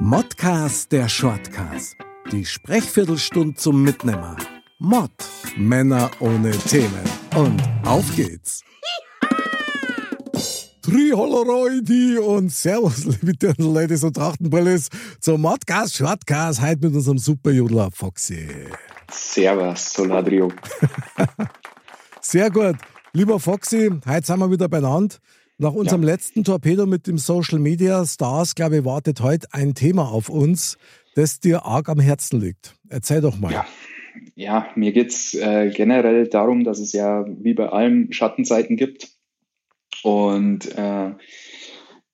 Modcast 0.00 0.92
der 0.92 1.08
Shortcast. 1.08 1.96
Die 2.30 2.44
Sprechviertelstunde 2.44 3.54
zum 3.54 3.82
Mitnehmer. 3.82 4.36
Mod. 4.78 5.10
Männer 5.56 6.10
ohne 6.20 6.50
Themen. 6.50 7.02
Und 7.34 7.62
auf 7.86 8.04
geht's. 8.14 8.62
Triholoroidi 10.82 12.18
und 12.18 12.52
Servus, 12.52 13.04
liebe 13.04 13.32
Dirndl-Ladies 13.32 14.04
und 14.04 14.14
Trachtenbrillis, 14.14 14.90
zum 15.20 15.40
Modcast 15.40 15.96
Shortcast, 15.96 16.60
heute 16.60 16.86
mit 16.86 16.94
unserem 16.94 17.16
Superjudler 17.16 17.90
Foxy. 17.90 18.46
Servus, 19.10 19.94
Soladrio. 19.94 20.52
Sehr 22.20 22.50
gut. 22.50 22.76
Lieber 23.14 23.40
Foxy, 23.40 23.90
heute 24.06 24.26
sind 24.26 24.38
wir 24.38 24.50
wieder 24.50 24.68
beieinander. 24.68 25.16
Nach 25.58 25.72
unserem 25.72 26.02
Ja. 26.02 26.10
letzten 26.10 26.42
Torpedo 26.42 26.84
mit 26.84 27.06
dem 27.06 27.16
Social 27.16 27.60
Media 27.60 28.04
Stars, 28.04 28.54
glaube 28.54 28.78
ich, 28.78 28.84
wartet 28.84 29.20
heute 29.20 29.46
ein 29.52 29.74
Thema 29.74 30.10
auf 30.10 30.28
uns, 30.28 30.78
das 31.14 31.38
dir 31.38 31.64
arg 31.64 31.88
am 31.88 32.00
Herzen 32.00 32.40
liegt. 32.40 32.74
Erzähl 32.88 33.20
doch 33.20 33.38
mal. 33.38 33.52
Ja, 33.52 33.66
ja 34.34 34.66
mir 34.74 34.92
geht 34.92 35.10
es 35.10 35.34
äh, 35.34 35.70
generell 35.70 36.26
darum, 36.26 36.64
dass 36.64 36.80
es 36.80 36.92
ja 36.92 37.24
wie 37.28 37.54
bei 37.54 37.68
allem 37.68 38.10
Schattenseiten 38.10 38.76
gibt. 38.76 39.10
Und 40.02 40.76
äh, 40.76 41.12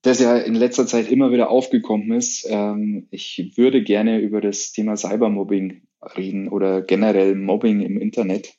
das 0.02 0.20
ja 0.20 0.36
in 0.36 0.54
letzter 0.54 0.86
Zeit 0.86 1.10
immer 1.10 1.32
wieder 1.32 1.50
aufgekommen 1.50 2.12
ist. 2.12 2.46
Ähm, 2.48 3.08
ich 3.10 3.52
würde 3.56 3.82
gerne 3.82 4.18
über 4.20 4.40
das 4.42 4.72
Thema 4.72 4.96
Cybermobbing 4.96 5.82
reden 6.16 6.48
oder 6.48 6.82
generell 6.82 7.34
Mobbing 7.34 7.80
im 7.80 7.98
Internet. 7.98 8.54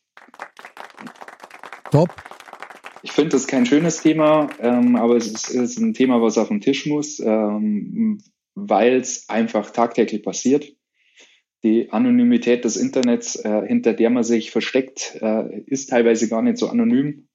Top. 1.91 2.09
Ich 3.03 3.11
finde 3.11 3.29
das 3.29 3.47
kein 3.47 3.65
schönes 3.65 4.01
Thema, 4.01 4.49
ähm, 4.59 4.95
aber 4.95 5.15
es 5.15 5.27
ist, 5.27 5.49
es 5.49 5.71
ist 5.71 5.79
ein 5.79 5.93
Thema, 5.93 6.21
was 6.21 6.37
auf 6.37 6.49
den 6.49 6.61
Tisch 6.61 6.85
muss, 6.85 7.19
ähm, 7.19 8.21
weil 8.53 8.95
es 8.95 9.27
einfach 9.29 9.71
tagtäglich 9.71 10.23
passiert. 10.23 10.75
Die 11.63 11.91
Anonymität 11.91 12.65
des 12.65 12.77
Internets, 12.77 13.35
äh, 13.35 13.67
hinter 13.67 13.93
der 13.93 14.09
man 14.09 14.23
sich 14.23 14.51
versteckt, 14.51 15.17
äh, 15.21 15.61
ist 15.65 15.89
teilweise 15.89 16.27
gar 16.29 16.41
nicht 16.41 16.57
so 16.57 16.69
anonym. 16.69 17.27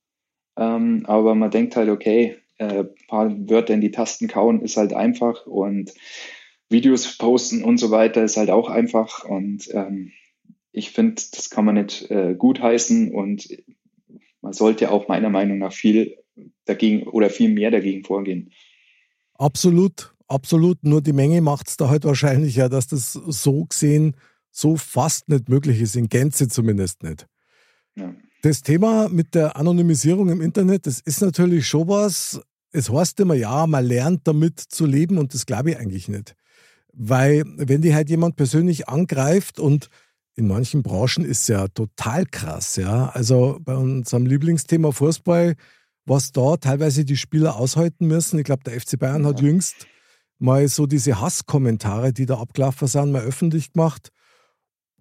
Ähm, 0.56 1.05
aber 1.06 1.34
man 1.34 1.50
denkt 1.50 1.77
halt, 1.77 1.89
okay, 1.91 2.37
äh, 2.59 2.84
paar 3.09 3.31
Wörter 3.48 3.75
in 3.75 3.81
die 3.81 3.91
Tasten 3.91 4.28
kauen 4.28 4.62
ist 4.62 4.77
halt 4.77 4.92
einfach 4.92 5.47
und 5.47 5.92
Videos 6.69 7.19
posten 7.19 7.62
und 7.62 7.78
so 7.78 7.91
weiter 7.91 8.25
ist 8.25 8.37
halt 8.37 8.50
auch 8.50 8.69
einfach. 8.69 9.25
Und 9.25 9.69
ähm, 9.72 10.12
ich 10.72 10.91
finde, 10.91 11.22
das 11.33 11.50
kann 11.50 11.64
man 11.64 11.77
nicht 11.77 12.11
äh, 12.11 12.34
gutheißen 12.37 13.12
und 13.12 13.48
man 14.47 14.52
sollte 14.52 14.92
auch 14.92 15.08
meiner 15.08 15.28
Meinung 15.28 15.58
nach 15.58 15.72
viel 15.72 16.19
dagegen 16.66 17.02
oder 17.08 17.30
viel 17.30 17.52
mehr 17.52 17.72
dagegen 17.72 18.05
vorgehen. 18.05 18.53
Absolut, 19.34 20.14
absolut. 20.28 20.84
Nur 20.84 21.03
die 21.03 21.12
Menge 21.12 21.41
macht 21.41 21.66
es 21.66 21.77
da 21.77 21.88
halt 21.88 22.05
wahrscheinlich 22.05 22.55
ja, 22.55 22.69
dass 22.69 22.86
das 22.86 23.12
so 23.12 23.64
gesehen 23.64 24.14
so 24.53 24.77
fast 24.77 25.28
nicht 25.28 25.48
möglich 25.48 25.80
ist, 25.80 25.97
in 25.97 26.08
Gänze 26.08 26.47
zumindest 26.47 27.03
nicht. 27.03 27.26
Ja. 27.97 28.15
Das 28.43 28.62
Thema 28.62 29.09
mit 29.09 29.34
der 29.34 29.56
Anonymisierung 29.56 30.28
im 30.28 30.41
Internet, 30.41 30.87
das 30.87 31.00
ist 31.00 31.22
natürlich 31.22 31.66
schon 31.66 31.88
was. 31.88 32.41
Es 32.70 32.88
heißt 32.88 33.19
immer, 33.19 33.34
ja, 33.34 33.66
man 33.66 33.84
lernt 33.84 34.28
damit 34.28 34.60
zu 34.60 34.87
leben 34.87 35.19
und 35.19 35.34
das 35.34 35.44
glaube 35.44 35.72
ich 35.72 35.78
eigentlich 35.78 36.09
nicht. 36.09 36.37
Weil, 36.93 37.43
wenn 37.56 37.82
die 37.82 37.97
halt 37.97 38.09
jemand 38.10 38.37
persönlich 38.37 38.88
angreift 38.88 39.59
und 39.59 39.91
in 40.36 40.47
manchen 40.47 40.82
Branchen 40.82 41.24
ist 41.24 41.42
es 41.42 41.48
ja 41.48 41.66
total 41.69 42.26
krass, 42.26 42.76
ja. 42.76 43.08
Also 43.08 43.58
bei 43.62 43.74
unserem 43.74 44.26
Lieblingsthema 44.26 44.92
Fußball, 44.92 45.54
was 46.04 46.30
da 46.32 46.56
teilweise 46.58 47.04
die 47.04 47.16
Spieler 47.16 47.56
aushalten 47.56 48.06
müssen. 48.06 48.38
Ich 48.38 48.44
glaube, 48.44 48.62
der 48.64 48.78
FC 48.78 48.98
Bayern 48.98 49.26
hat 49.26 49.41
Ja. 49.41 49.46
jüngst 49.46 49.86
mal 50.38 50.69
so 50.69 50.86
diese 50.86 51.20
Hasskommentare, 51.20 52.12
die 52.12 52.26
da 52.26 52.38
abgelaufen 52.38 52.86
sind, 52.86 53.12
mal 53.12 53.22
öffentlich 53.22 53.72
gemacht. 53.72 54.10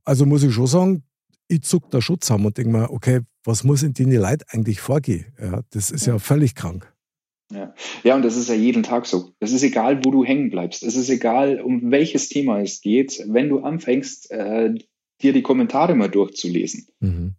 Also 0.06 0.26
muss 0.26 0.44
ich 0.44 0.54
schon 0.54 0.68
sagen, 0.68 1.04
ich 1.48 1.62
zuck 1.64 1.92
da 1.92 2.02
Schutz 2.02 2.30
haben 2.30 2.46
und 2.46 2.58
denke 2.58 2.72
mir, 2.72 2.90
okay, 2.92 3.20
was 3.44 3.64
muss 3.64 3.84
in 3.84 3.94
denen 3.94 4.14
Leid 4.14 4.44
eigentlich 4.50 4.80
vorgehen? 4.80 5.26
Ja, 5.40 5.62
das 5.72 5.92
ist 5.92 6.06
ja 6.06 6.18
völlig 6.18 6.56
krank. 6.56 6.92
Ja. 7.52 7.76
ja, 8.04 8.16
und 8.16 8.24
das 8.24 8.38
ist 8.38 8.50
ja 8.50 8.56
jeden 8.56 8.82
Tag 8.82 9.06
so. 9.06 9.32
Es 9.40 9.52
ist 9.52 9.62
egal, 9.62 10.04
wo 10.04 10.10
du 10.10 10.24
hängen 10.26 10.50
bleibst. 10.50 10.82
Es 10.82 10.96
ist 10.96 11.10
egal, 11.10 11.62
um 11.62 11.92
welches 11.92 12.30
Thema 12.30 12.62
es 12.62 12.82
geht. 12.82 13.24
Wenn 13.28 13.50
du 13.50 13.60
anfängst, 13.60 14.32
äh, 14.32 14.74
dir 15.22 15.34
die 15.34 15.42
Kommentare 15.42 15.96
mal 15.96 16.10
durchzulesen. 16.10 16.88
Mhm. 17.00 17.36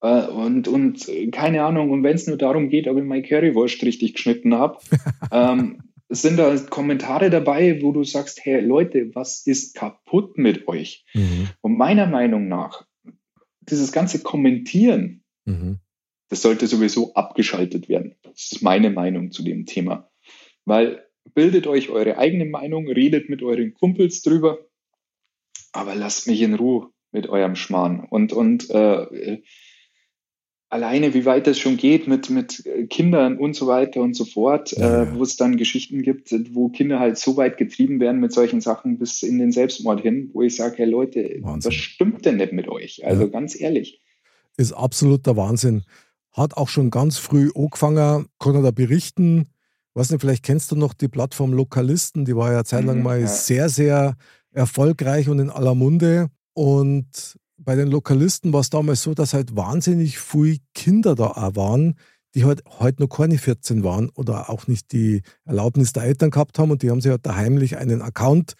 Äh, 0.00 0.26
und, 0.26 0.68
und 0.68 1.08
äh, 1.08 1.28
keine 1.30 1.64
Ahnung, 1.64 1.90
und 1.90 2.02
wenn 2.02 2.14
es 2.14 2.26
nur 2.26 2.36
darum 2.36 2.68
geht, 2.68 2.86
ob 2.88 2.98
ich 2.98 3.04
meine 3.04 3.22
Currywurst 3.22 3.82
richtig 3.82 4.14
geschnitten 4.14 4.54
habe, 4.54 4.78
ähm, 5.32 5.82
sind 6.08 6.38
da 6.38 6.56
Kommentare 6.56 7.28
dabei, 7.30 7.82
wo 7.82 7.92
du 7.92 8.04
sagst, 8.04 8.44
hey 8.44 8.60
Leute, 8.60 9.14
was 9.14 9.46
ist 9.46 9.74
kaputt 9.74 10.38
mit 10.38 10.66
euch? 10.68 11.04
Mhm. 11.14 11.48
Und 11.60 11.76
meiner 11.76 12.06
Meinung 12.06 12.48
nach, 12.48 12.86
dieses 13.60 13.92
ganze 13.92 14.22
Kommentieren, 14.22 15.22
Mhm. 15.48 15.78
das 16.28 16.42
sollte 16.42 16.66
sowieso 16.66 17.14
abgeschaltet 17.14 17.88
werden. 17.88 18.14
Das 18.22 18.52
ist 18.52 18.62
meine 18.62 18.90
Meinung 18.90 19.32
zu 19.32 19.42
dem 19.42 19.64
Thema. 19.64 20.10
Weil 20.66 21.06
bildet 21.34 21.66
euch 21.66 21.88
eure 21.88 22.18
eigene 22.18 22.44
Meinung, 22.44 22.86
redet 22.86 23.30
mit 23.30 23.42
euren 23.42 23.72
Kumpels 23.72 24.20
drüber, 24.20 24.58
aber 25.72 25.94
lasst 25.94 26.26
mich 26.26 26.42
in 26.42 26.54
Ruhe 26.54 26.90
mit 27.12 27.28
eurem 27.28 27.56
Schmarrn. 27.56 28.06
Und, 28.08 28.32
und 28.32 28.68
äh, 28.70 29.40
alleine, 30.68 31.14
wie 31.14 31.24
weit 31.24 31.46
es 31.46 31.58
schon 31.58 31.76
geht 31.76 32.06
mit, 32.06 32.28
mit 32.30 32.64
Kindern 32.90 33.38
und 33.38 33.54
so 33.54 33.66
weiter 33.66 34.00
und 34.02 34.14
so 34.14 34.24
fort, 34.24 34.72
Ja, 34.72 35.04
äh, 35.04 35.14
wo 35.14 35.22
es 35.22 35.36
dann 35.36 35.56
Geschichten 35.56 36.02
gibt, 36.02 36.30
wo 36.54 36.68
Kinder 36.68 37.00
halt 37.00 37.18
so 37.18 37.36
weit 37.36 37.56
getrieben 37.56 38.00
werden 38.00 38.20
mit 38.20 38.32
solchen 38.32 38.60
Sachen 38.60 38.98
bis 38.98 39.22
in 39.22 39.38
den 39.38 39.52
Selbstmord 39.52 40.00
hin, 40.02 40.30
wo 40.34 40.42
ich 40.42 40.56
sage, 40.56 40.76
hey 40.78 40.86
Leute, 40.86 41.38
Wahnsinn. 41.40 41.70
was 41.70 41.74
stimmt 41.74 42.24
denn 42.26 42.36
nicht 42.36 42.52
mit 42.52 42.68
euch? 42.68 43.04
Also 43.06 43.22
Ja. 43.22 43.28
ganz 43.28 43.58
ehrlich. 43.58 44.02
Ist 44.56 44.72
absoluter 44.72 45.36
Wahnsinn. 45.36 45.84
Hat 46.32 46.56
auch 46.56 46.68
schon 46.68 46.90
ganz 46.90 47.16
früh 47.16 47.50
angefangen, 47.54 48.26
kann 48.38 48.54
er 48.54 48.62
da 48.62 48.70
berichten. 48.70 49.48
Weiß 49.94 50.10
nicht, 50.10 50.20
vielleicht 50.20 50.44
kennst 50.44 50.70
du 50.70 50.76
noch 50.76 50.92
die 50.92 51.08
Plattform 51.08 51.52
Lokalisten, 51.52 52.24
die 52.24 52.36
war 52.36 52.52
ja 52.52 52.62
zeitlang 52.64 52.98
Mhm, 52.98 53.02
mal 53.04 53.20
ja. 53.22 53.26
sehr, 53.26 53.68
sehr 53.70 54.16
erfolgreich 54.52 55.28
und 55.28 55.38
in 55.38 55.50
aller 55.50 55.74
Munde. 55.74 56.28
Und 56.58 57.38
bei 57.56 57.76
den 57.76 57.86
Lokalisten 57.86 58.52
war 58.52 58.62
es 58.62 58.68
damals 58.68 59.04
so, 59.04 59.14
dass 59.14 59.32
halt 59.32 59.54
wahnsinnig 59.54 60.18
viele 60.18 60.56
Kinder 60.74 61.14
da 61.14 61.28
auch 61.28 61.54
waren, 61.54 61.94
die 62.34 62.44
halt 62.44 62.64
heute 62.80 63.00
noch 63.00 63.08
keine 63.08 63.38
14 63.38 63.84
waren 63.84 64.08
oder 64.08 64.50
auch 64.50 64.66
nicht 64.66 64.90
die 64.90 65.22
Erlaubnis 65.44 65.92
der 65.92 66.02
Eltern 66.02 66.30
gehabt 66.30 66.58
haben 66.58 66.72
und 66.72 66.82
die 66.82 66.90
haben 66.90 67.00
sich 67.00 67.12
halt 67.12 67.24
da 67.24 67.36
heimlich 67.36 67.76
einen 67.76 68.02
Account 68.02 68.54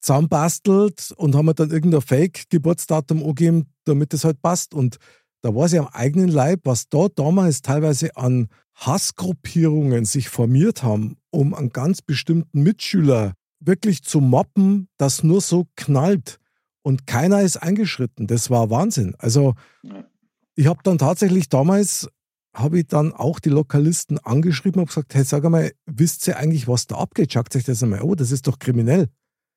zusammenbastelt 0.00 1.14
und 1.16 1.34
haben 1.34 1.48
halt 1.48 1.58
dann 1.58 1.72
irgendein 1.72 2.00
Fake-Geburtsdatum 2.00 3.24
angegeben, 3.24 3.72
damit 3.82 4.14
es 4.14 4.22
halt 4.22 4.40
passt. 4.40 4.72
Und 4.72 4.98
da 5.42 5.52
war 5.52 5.68
sie 5.68 5.80
am 5.80 5.88
eigenen 5.88 6.28
Leib, 6.28 6.60
was 6.62 6.88
da 6.88 7.08
damals 7.12 7.60
teilweise 7.60 8.16
an 8.16 8.46
Hassgruppierungen 8.76 10.04
sich 10.04 10.28
formiert 10.28 10.84
haben, 10.84 11.16
um 11.30 11.54
einen 11.54 11.70
ganz 11.70 12.02
bestimmten 12.02 12.62
Mitschüler 12.62 13.32
wirklich 13.58 14.04
zu 14.04 14.20
moppen, 14.20 14.86
das 14.96 15.24
nur 15.24 15.40
so 15.40 15.66
knallt. 15.74 16.38
Und 16.86 17.04
keiner 17.08 17.42
ist 17.42 17.56
eingeschritten. 17.56 18.28
Das 18.28 18.48
war 18.48 18.70
Wahnsinn. 18.70 19.16
Also 19.18 19.54
ich 20.54 20.68
habe 20.68 20.78
dann 20.84 20.98
tatsächlich 20.98 21.48
damals, 21.48 22.08
habe 22.54 22.78
ich 22.78 22.86
dann 22.86 23.12
auch 23.12 23.40
die 23.40 23.48
Lokalisten 23.48 24.20
angeschrieben 24.20 24.82
und 24.82 24.86
gesagt, 24.86 25.12
hey, 25.12 25.24
sag 25.24 25.44
einmal, 25.44 25.72
wisst 25.86 26.28
ihr 26.28 26.36
eigentlich, 26.36 26.68
was 26.68 26.86
da 26.86 26.94
abgeht? 26.94 27.32
Schaut 27.32 27.56
euch 27.56 27.64
das 27.64 27.82
einmal, 27.82 28.02
oh, 28.02 28.14
das 28.14 28.30
ist 28.30 28.46
doch 28.46 28.60
kriminell. 28.60 29.08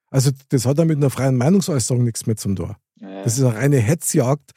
Also 0.09 0.31
das 0.49 0.65
hat 0.65 0.79
ja 0.79 0.85
mit 0.85 0.97
einer 0.97 1.11
freien 1.11 1.37
Meinungsäußerung 1.37 2.03
nichts 2.03 2.25
mehr 2.25 2.35
zum 2.35 2.55
Tor. 2.55 2.77
Ja. 2.99 3.21
Das 3.21 3.37
ist 3.37 3.43
eine 3.43 3.55
reine 3.55 3.77
Hetzjagd 3.77 4.49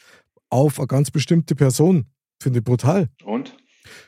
auf 0.49 0.79
eine 0.79 0.87
ganz 0.87 1.11
bestimmte 1.11 1.55
Person. 1.55 2.07
Finde 2.41 2.61
ich 2.61 2.65
brutal. 2.65 3.11
Und? 3.23 3.55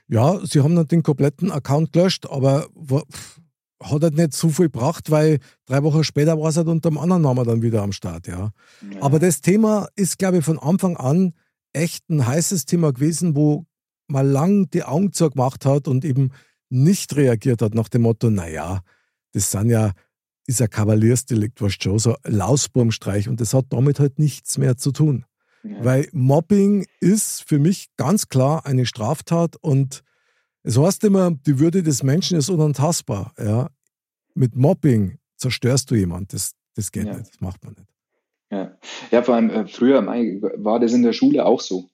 Ja, 0.09 0.41
sie 0.43 0.63
haben 0.63 0.75
dann 0.75 0.89
den 0.89 1.03
kompletten 1.03 1.53
Account 1.53 1.93
gelöscht, 1.93 2.31
aber 2.31 2.69
pff, 2.83 3.43
hat 3.83 4.03
halt 4.03 4.17
nicht 4.17 4.33
so 4.33 4.49
viel 4.49 4.67
gebracht, 4.67 5.11
weil 5.11 5.39
drei 5.67 5.83
Wochen 5.83 6.05
später 6.05 6.39
war 6.39 6.49
es 6.49 6.57
halt 6.57 6.69
unter 6.69 6.89
einem 6.89 6.99
anderen 6.99 7.23
Namen 7.23 7.45
dann 7.45 7.63
wieder 7.63 7.83
am 7.83 7.93
Start, 7.93 8.27
ja. 8.27 8.51
Ja. 8.93 9.03
Aber 9.03 9.19
das 9.19 9.41
Thema 9.41 9.89
ist, 9.97 10.19
glaube 10.19 10.39
ich, 10.39 10.45
von 10.45 10.59
Anfang 10.59 10.97
an 10.97 11.35
echt 11.73 12.09
ein 12.09 12.27
heißes 12.27 12.67
Thema 12.67 12.93
gewesen, 12.93 13.37
wo 13.37 13.67
man 14.07 14.31
lang 14.31 14.71
die 14.71 14.85
Augen 14.85 15.13
zugemacht 15.13 15.67
hat 15.67 15.89
und 15.89 16.05
eben 16.05 16.31
nicht 16.71 17.17
reagiert 17.17 17.63
hat 17.63 17.75
nach 17.75 17.89
dem 17.89 18.03
Motto, 18.03 18.31
naja, 18.31 18.81
das 19.33 19.51
sind 19.51 19.71
ja, 19.71 19.93
ist 20.47 20.63
ein 20.63 20.71
Kavaliersdelikt, 20.71 21.61
was 21.61 21.75
schon, 21.75 21.99
so 21.99 22.17
Lausburmstreich 22.25 23.29
und 23.29 23.41
das 23.41 23.55
hat 23.55 23.67
damit 23.71 24.01
halt 24.01 24.19
nichts 24.19 24.59
mehr 24.59 24.77
zu 24.77 24.93
tun. 24.93 25.25
Ja. 25.63 25.85
Weil 25.85 26.09
Mobbing 26.13 26.87
ist 27.01 27.43
für 27.43 27.59
mich 27.59 27.89
ganz 27.97 28.29
klar 28.29 28.67
eine 28.67 28.87
Straftat 28.87 29.57
und 29.57 30.04
es 30.65 30.79
heißt 30.79 31.05
immer, 31.05 31.31
die 31.31 31.59
Würde 31.59 31.83
des 31.83 32.03
Menschen 32.03 32.39
ist 32.39 32.49
unantastbar. 32.49 33.33
Ja. 33.39 33.71
Mit 34.35 34.57
Mobbing 34.57 35.19
zerstörst 35.37 35.91
du 35.91 35.95
jemanden. 35.95 36.29
Das, 36.33 36.55
das 36.75 36.91
geht 36.91 37.07
ja. 37.07 37.15
nicht, 37.15 37.31
das 37.31 37.41
macht 37.41 37.63
man 37.63 37.75
nicht. 37.75 37.89
Ja, 38.51 38.77
ja 39.11 39.23
vor 39.23 39.35
allem 39.35 39.51
äh, 39.51 39.67
früher 39.67 40.05
war 40.05 40.81
das 40.81 40.93
in 40.93 41.03
der 41.03 41.13
Schule 41.13 41.45
auch 41.45 41.61
so. 41.61 41.91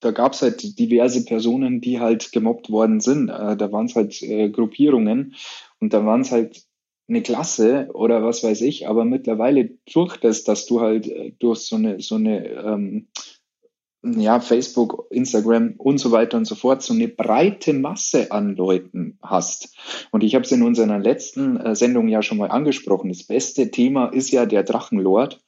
Da 0.00 0.10
gab 0.10 0.32
es 0.32 0.42
halt 0.42 0.78
diverse 0.78 1.24
Personen, 1.24 1.80
die 1.80 2.00
halt 2.00 2.32
gemobbt 2.32 2.70
worden 2.70 3.00
sind. 3.00 3.28
Äh, 3.28 3.56
da 3.56 3.70
waren 3.70 3.86
es 3.86 3.94
halt 3.94 4.20
äh, 4.20 4.50
Gruppierungen 4.50 5.36
und 5.78 5.94
da 5.94 6.04
waren 6.04 6.22
es 6.22 6.32
halt 6.32 6.64
eine 7.08 7.22
Klasse 7.22 7.88
oder 7.94 8.24
was 8.24 8.42
weiß 8.42 8.62
ich, 8.62 8.88
aber 8.88 9.04
mittlerweile 9.04 9.78
durch 9.92 10.16
das, 10.16 10.44
dass 10.44 10.66
du 10.66 10.80
halt 10.80 11.06
äh, 11.06 11.32
durch 11.38 11.60
so 11.60 11.76
eine, 11.76 12.00
so 12.00 12.16
eine 12.16 12.48
ähm, 12.48 13.08
ja, 14.02 14.40
Facebook, 14.40 15.06
Instagram 15.10 15.74
und 15.78 15.98
so 15.98 16.10
weiter 16.10 16.36
und 16.36 16.44
so 16.44 16.54
fort, 16.54 16.82
so 16.82 16.92
eine 16.92 17.08
breite 17.08 17.72
Masse 17.72 18.32
an 18.32 18.56
Leuten 18.56 19.18
hast. 19.22 19.76
Und 20.10 20.24
ich 20.24 20.34
habe 20.34 20.44
es 20.44 20.52
in 20.52 20.62
unserer 20.62 20.98
letzten 20.98 21.56
äh, 21.56 21.74
Sendung 21.76 22.08
ja 22.08 22.22
schon 22.22 22.38
mal 22.38 22.50
angesprochen. 22.50 23.10
Das 23.10 23.24
beste 23.24 23.70
Thema 23.70 24.06
ist 24.06 24.30
ja 24.30 24.46
der 24.46 24.64
Drachenlord, 24.64 25.40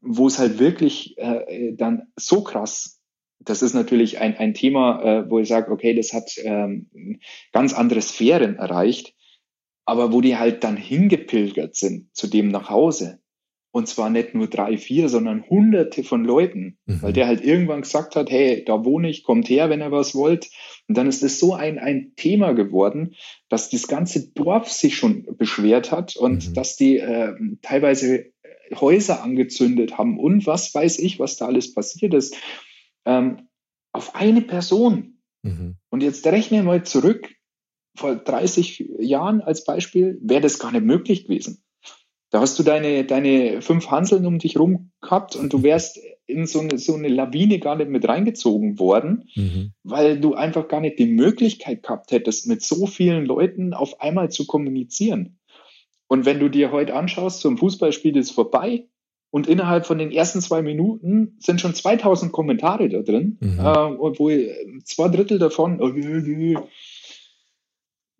wo 0.00 0.26
es 0.26 0.38
halt 0.38 0.58
wirklich 0.58 1.18
äh, 1.18 1.74
dann 1.74 2.08
so 2.16 2.42
krass 2.42 3.00
das 3.40 3.62
ist 3.62 3.74
natürlich 3.74 4.18
ein, 4.18 4.36
ein 4.36 4.54
Thema, 4.54 5.02
äh, 5.02 5.30
wo 5.30 5.38
ich 5.38 5.48
sage, 5.48 5.72
okay, 5.72 5.94
das 5.94 6.12
hat 6.12 6.32
ähm, 6.44 7.20
ganz 7.52 7.72
andere 7.72 8.02
Sphären 8.02 8.56
erreicht, 8.56 9.14
aber 9.86 10.12
wo 10.12 10.20
die 10.20 10.36
halt 10.36 10.62
dann 10.62 10.76
hingepilgert 10.76 11.74
sind 11.74 12.14
zu 12.14 12.26
dem 12.26 12.48
nach 12.48 12.68
Hause. 12.68 13.18
Und 13.72 13.86
zwar 13.86 14.10
nicht 14.10 14.34
nur 14.34 14.48
drei, 14.48 14.76
vier, 14.76 15.08
sondern 15.08 15.48
hunderte 15.48 16.02
von 16.02 16.24
Leuten, 16.24 16.78
mhm. 16.86 17.02
weil 17.02 17.12
der 17.12 17.28
halt 17.28 17.44
irgendwann 17.44 17.82
gesagt 17.82 18.16
hat, 18.16 18.30
hey, 18.30 18.64
da 18.64 18.84
wohne 18.84 19.08
ich, 19.08 19.22
kommt 19.22 19.48
her, 19.48 19.70
wenn 19.70 19.80
ihr 19.80 19.92
was 19.92 20.14
wollt. 20.14 20.50
Und 20.88 20.96
dann 20.96 21.06
ist 21.06 21.22
es 21.22 21.38
so 21.38 21.54
ein, 21.54 21.78
ein 21.78 22.12
Thema 22.16 22.52
geworden, 22.52 23.14
dass 23.48 23.70
das 23.70 23.86
ganze 23.86 24.32
Dorf 24.32 24.68
sich 24.70 24.96
schon 24.96 25.36
beschwert 25.36 25.92
hat 25.92 26.16
und 26.16 26.48
mhm. 26.48 26.54
dass 26.54 26.76
die 26.76 26.98
äh, 26.98 27.34
teilweise 27.62 28.32
Häuser 28.74 29.22
angezündet 29.22 29.98
haben 29.98 30.18
und 30.18 30.46
was 30.46 30.74
weiß 30.74 30.98
ich, 30.98 31.18
was 31.18 31.36
da 31.36 31.46
alles 31.46 31.72
passiert 31.72 32.14
ist. 32.14 32.36
Ähm, 33.04 33.48
auf 33.92 34.14
eine 34.14 34.42
Person. 34.42 35.18
Mhm. 35.42 35.76
Und 35.90 36.02
jetzt 36.02 36.26
rechne 36.26 36.62
mal 36.62 36.84
zurück, 36.84 37.28
vor 37.96 38.14
30 38.14 38.88
Jahren 39.00 39.40
als 39.40 39.64
Beispiel, 39.64 40.18
wäre 40.22 40.40
das 40.40 40.58
gar 40.58 40.72
nicht 40.72 40.84
möglich 40.84 41.24
gewesen. 41.24 41.62
Da 42.30 42.40
hast 42.40 42.58
du 42.58 42.62
deine, 42.62 43.04
deine 43.04 43.60
fünf 43.60 43.90
Hanseln 43.90 44.24
um 44.24 44.38
dich 44.38 44.58
rum 44.58 44.92
gehabt 45.00 45.34
und 45.34 45.52
du 45.52 45.62
wärst 45.64 45.98
in 46.26 46.46
so 46.46 46.60
eine, 46.60 46.78
so 46.78 46.94
eine 46.94 47.08
Lawine 47.08 47.58
gar 47.58 47.74
nicht 47.74 47.90
mit 47.90 48.06
reingezogen 48.08 48.78
worden, 48.78 49.28
mhm. 49.34 49.72
weil 49.82 50.20
du 50.20 50.34
einfach 50.34 50.68
gar 50.68 50.80
nicht 50.80 51.00
die 51.00 51.06
Möglichkeit 51.06 51.82
gehabt 51.82 52.12
hättest, 52.12 52.46
mit 52.46 52.62
so 52.62 52.86
vielen 52.86 53.26
Leuten 53.26 53.74
auf 53.74 54.00
einmal 54.00 54.30
zu 54.30 54.46
kommunizieren. 54.46 55.38
Und 56.06 56.24
wenn 56.24 56.38
du 56.38 56.48
dir 56.48 56.70
heute 56.70 56.94
anschaust, 56.94 57.40
so 57.40 57.48
ein 57.48 57.58
Fußballspiel 57.58 58.16
ist 58.16 58.30
vorbei 58.30 58.86
und 59.30 59.48
innerhalb 59.48 59.86
von 59.86 59.98
den 59.98 60.12
ersten 60.12 60.40
zwei 60.40 60.62
Minuten 60.62 61.36
sind 61.40 61.60
schon 61.60 61.74
2000 61.74 62.30
Kommentare 62.30 62.88
da 62.88 63.02
drin, 63.02 63.38
mhm. 63.40 63.58
äh, 63.58 63.98
wo 63.98 64.12
zwei 64.84 65.08
Drittel 65.08 65.38
davon, 65.40 65.80
äh, 65.80 66.56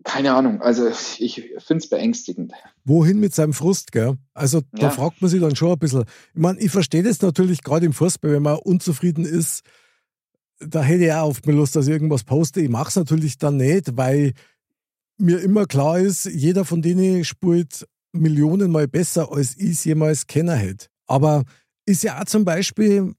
keine 0.04 0.32
Ahnung, 0.32 0.62
also 0.62 0.88
ich 1.18 1.50
finde 1.58 1.82
es 1.82 1.88
beängstigend. 1.88 2.52
Wohin 2.84 3.20
mit 3.20 3.34
seinem 3.34 3.52
Frust, 3.52 3.92
gell? 3.92 4.16
Also 4.32 4.62
da 4.72 4.82
ja. 4.82 4.90
fragt 4.90 5.20
man 5.20 5.30
sich 5.30 5.40
dann 5.40 5.56
schon 5.56 5.72
ein 5.72 5.78
bisschen. 5.78 6.04
Ich 6.34 6.40
meine, 6.40 6.58
ich 6.58 6.70
verstehe 6.70 7.02
das 7.02 7.20
natürlich 7.20 7.62
gerade 7.62 7.86
im 7.86 7.92
Fußball, 7.92 8.32
wenn 8.32 8.42
man 8.42 8.58
unzufrieden 8.58 9.24
ist, 9.24 9.62
da 10.60 10.82
hätte 10.82 11.04
ich 11.04 11.12
auch 11.12 11.28
oft 11.28 11.46
mal 11.46 11.54
Lust, 11.54 11.74
dass 11.76 11.86
ich 11.86 11.92
irgendwas 11.92 12.24
poste. 12.24 12.60
Ich 12.60 12.68
mache 12.68 12.88
es 12.88 12.96
natürlich 12.96 13.38
dann 13.38 13.56
nicht, 13.56 13.96
weil 13.96 14.32
mir 15.18 15.40
immer 15.40 15.66
klar 15.66 15.98
ist, 15.98 16.26
jeder 16.26 16.64
von 16.64 16.82
denen 16.82 17.24
spielt 17.24 17.86
Millionen 18.12 18.70
mal 18.70 18.88
besser, 18.88 19.32
als 19.32 19.56
ich 19.56 19.70
es 19.70 19.84
jemals 19.84 20.26
kennen 20.26 20.56
hätte. 20.56 20.86
Aber 21.06 21.44
ist 21.86 22.02
ja 22.02 22.20
auch 22.20 22.24
zum 22.24 22.44
Beispiel, 22.44 23.14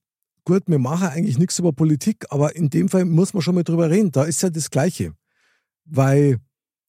gut, 0.46 0.64
wir 0.68 0.80
machen 0.80 1.08
eigentlich 1.08 1.38
nichts 1.38 1.60
über 1.60 1.74
Politik, 1.74 2.26
aber 2.30 2.56
in 2.56 2.70
dem 2.70 2.90
Fall 2.90 3.06
muss 3.06 3.34
man 3.34 3.42
schon 3.42 3.56
mal 3.56 3.64
drüber 3.64 3.90
reden. 3.90 4.12
Da 4.12 4.24
ist 4.24 4.42
ja 4.42 4.50
das 4.50 4.70
Gleiche. 4.70 5.14
Weil 5.86 6.38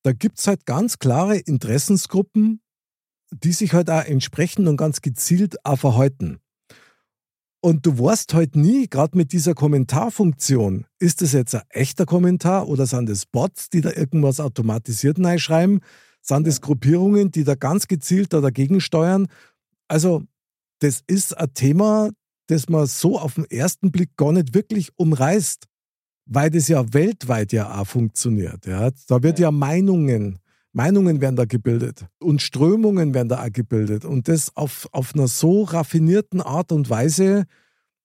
da 0.03 0.13
gibt 0.13 0.39
es 0.39 0.47
halt 0.47 0.67
ganz 0.67 0.99
klare 0.99 1.37
Interessensgruppen, 1.37 2.61
die 3.31 3.53
sich 3.53 3.73
halt 3.73 3.91
auch 3.91 4.05
entsprechend 4.05 4.69
und 4.69 4.77
ganz 4.77 5.01
gezielt 5.01 5.65
auch 5.65 5.79
verhalten. 5.79 6.41
Und 7.65 7.87
du 7.87 7.97
weißt 7.97 8.35
halt 8.35 8.57
nie, 8.57 8.89
gerade 8.89 9.17
mit 9.17 9.33
dieser 9.33 9.55
Kommentarfunktion, 9.55 10.85
ist 10.99 11.23
das 11.23 11.33
jetzt 11.33 11.55
ein 11.55 11.63
echter 11.69 12.07
Kommentar 12.07 12.67
oder 12.67 12.87
sind 12.87 13.09
das 13.09 13.25
Bots, 13.25 13.71
die 13.71 13.81
da 13.81 13.93
irgendwas 13.93 14.41
automatisiert 14.41 15.19
schreiben? 15.41 15.81
Sind 16.21 16.47
das 16.47 16.61
Gruppierungen, 16.61 17.31
die 17.31 17.45
da 17.45 17.55
ganz 17.55 17.87
gezielt 17.87 18.33
da 18.33 18.41
dagegen 18.41 18.81
steuern? 18.81 19.29
Also, 19.87 20.25
das 20.81 21.03
ist 21.07 21.37
ein 21.39 21.55
Thema, 21.55 22.11
das 22.49 22.69
man 22.69 22.87
so 22.87 23.19
auf 23.19 23.35
den 23.35 23.45
ersten 23.45 23.93
Blick 23.93 24.17
gar 24.17 24.33
nicht 24.33 24.55
wirklich 24.55 24.91
umreißt 24.97 25.69
weil 26.27 26.51
das 26.51 26.69
ja 26.69 26.93
weltweit 26.93 27.53
ja 27.53 27.81
auch 27.81 27.87
funktioniert. 27.87 28.67
Ja. 28.67 28.91
Da 29.09 29.23
wird 29.23 29.39
ja 29.39 29.51
Meinungen, 29.51 30.39
Meinungen 30.73 31.21
werden 31.21 31.37
da 31.37 31.45
gebildet 31.45 32.07
und 32.19 32.41
Strömungen 32.41 33.15
werden 33.15 33.29
da 33.29 33.45
auch 33.45 33.53
gebildet. 33.53 34.05
Und 34.05 34.29
das 34.29 34.57
auf, 34.57 34.89
auf 34.93 35.15
einer 35.15 35.29
so 35.29 35.65
raffinierten 35.65 36.41
Art 36.41 36.73
und 36.73 36.89
Weise, 36.89 37.45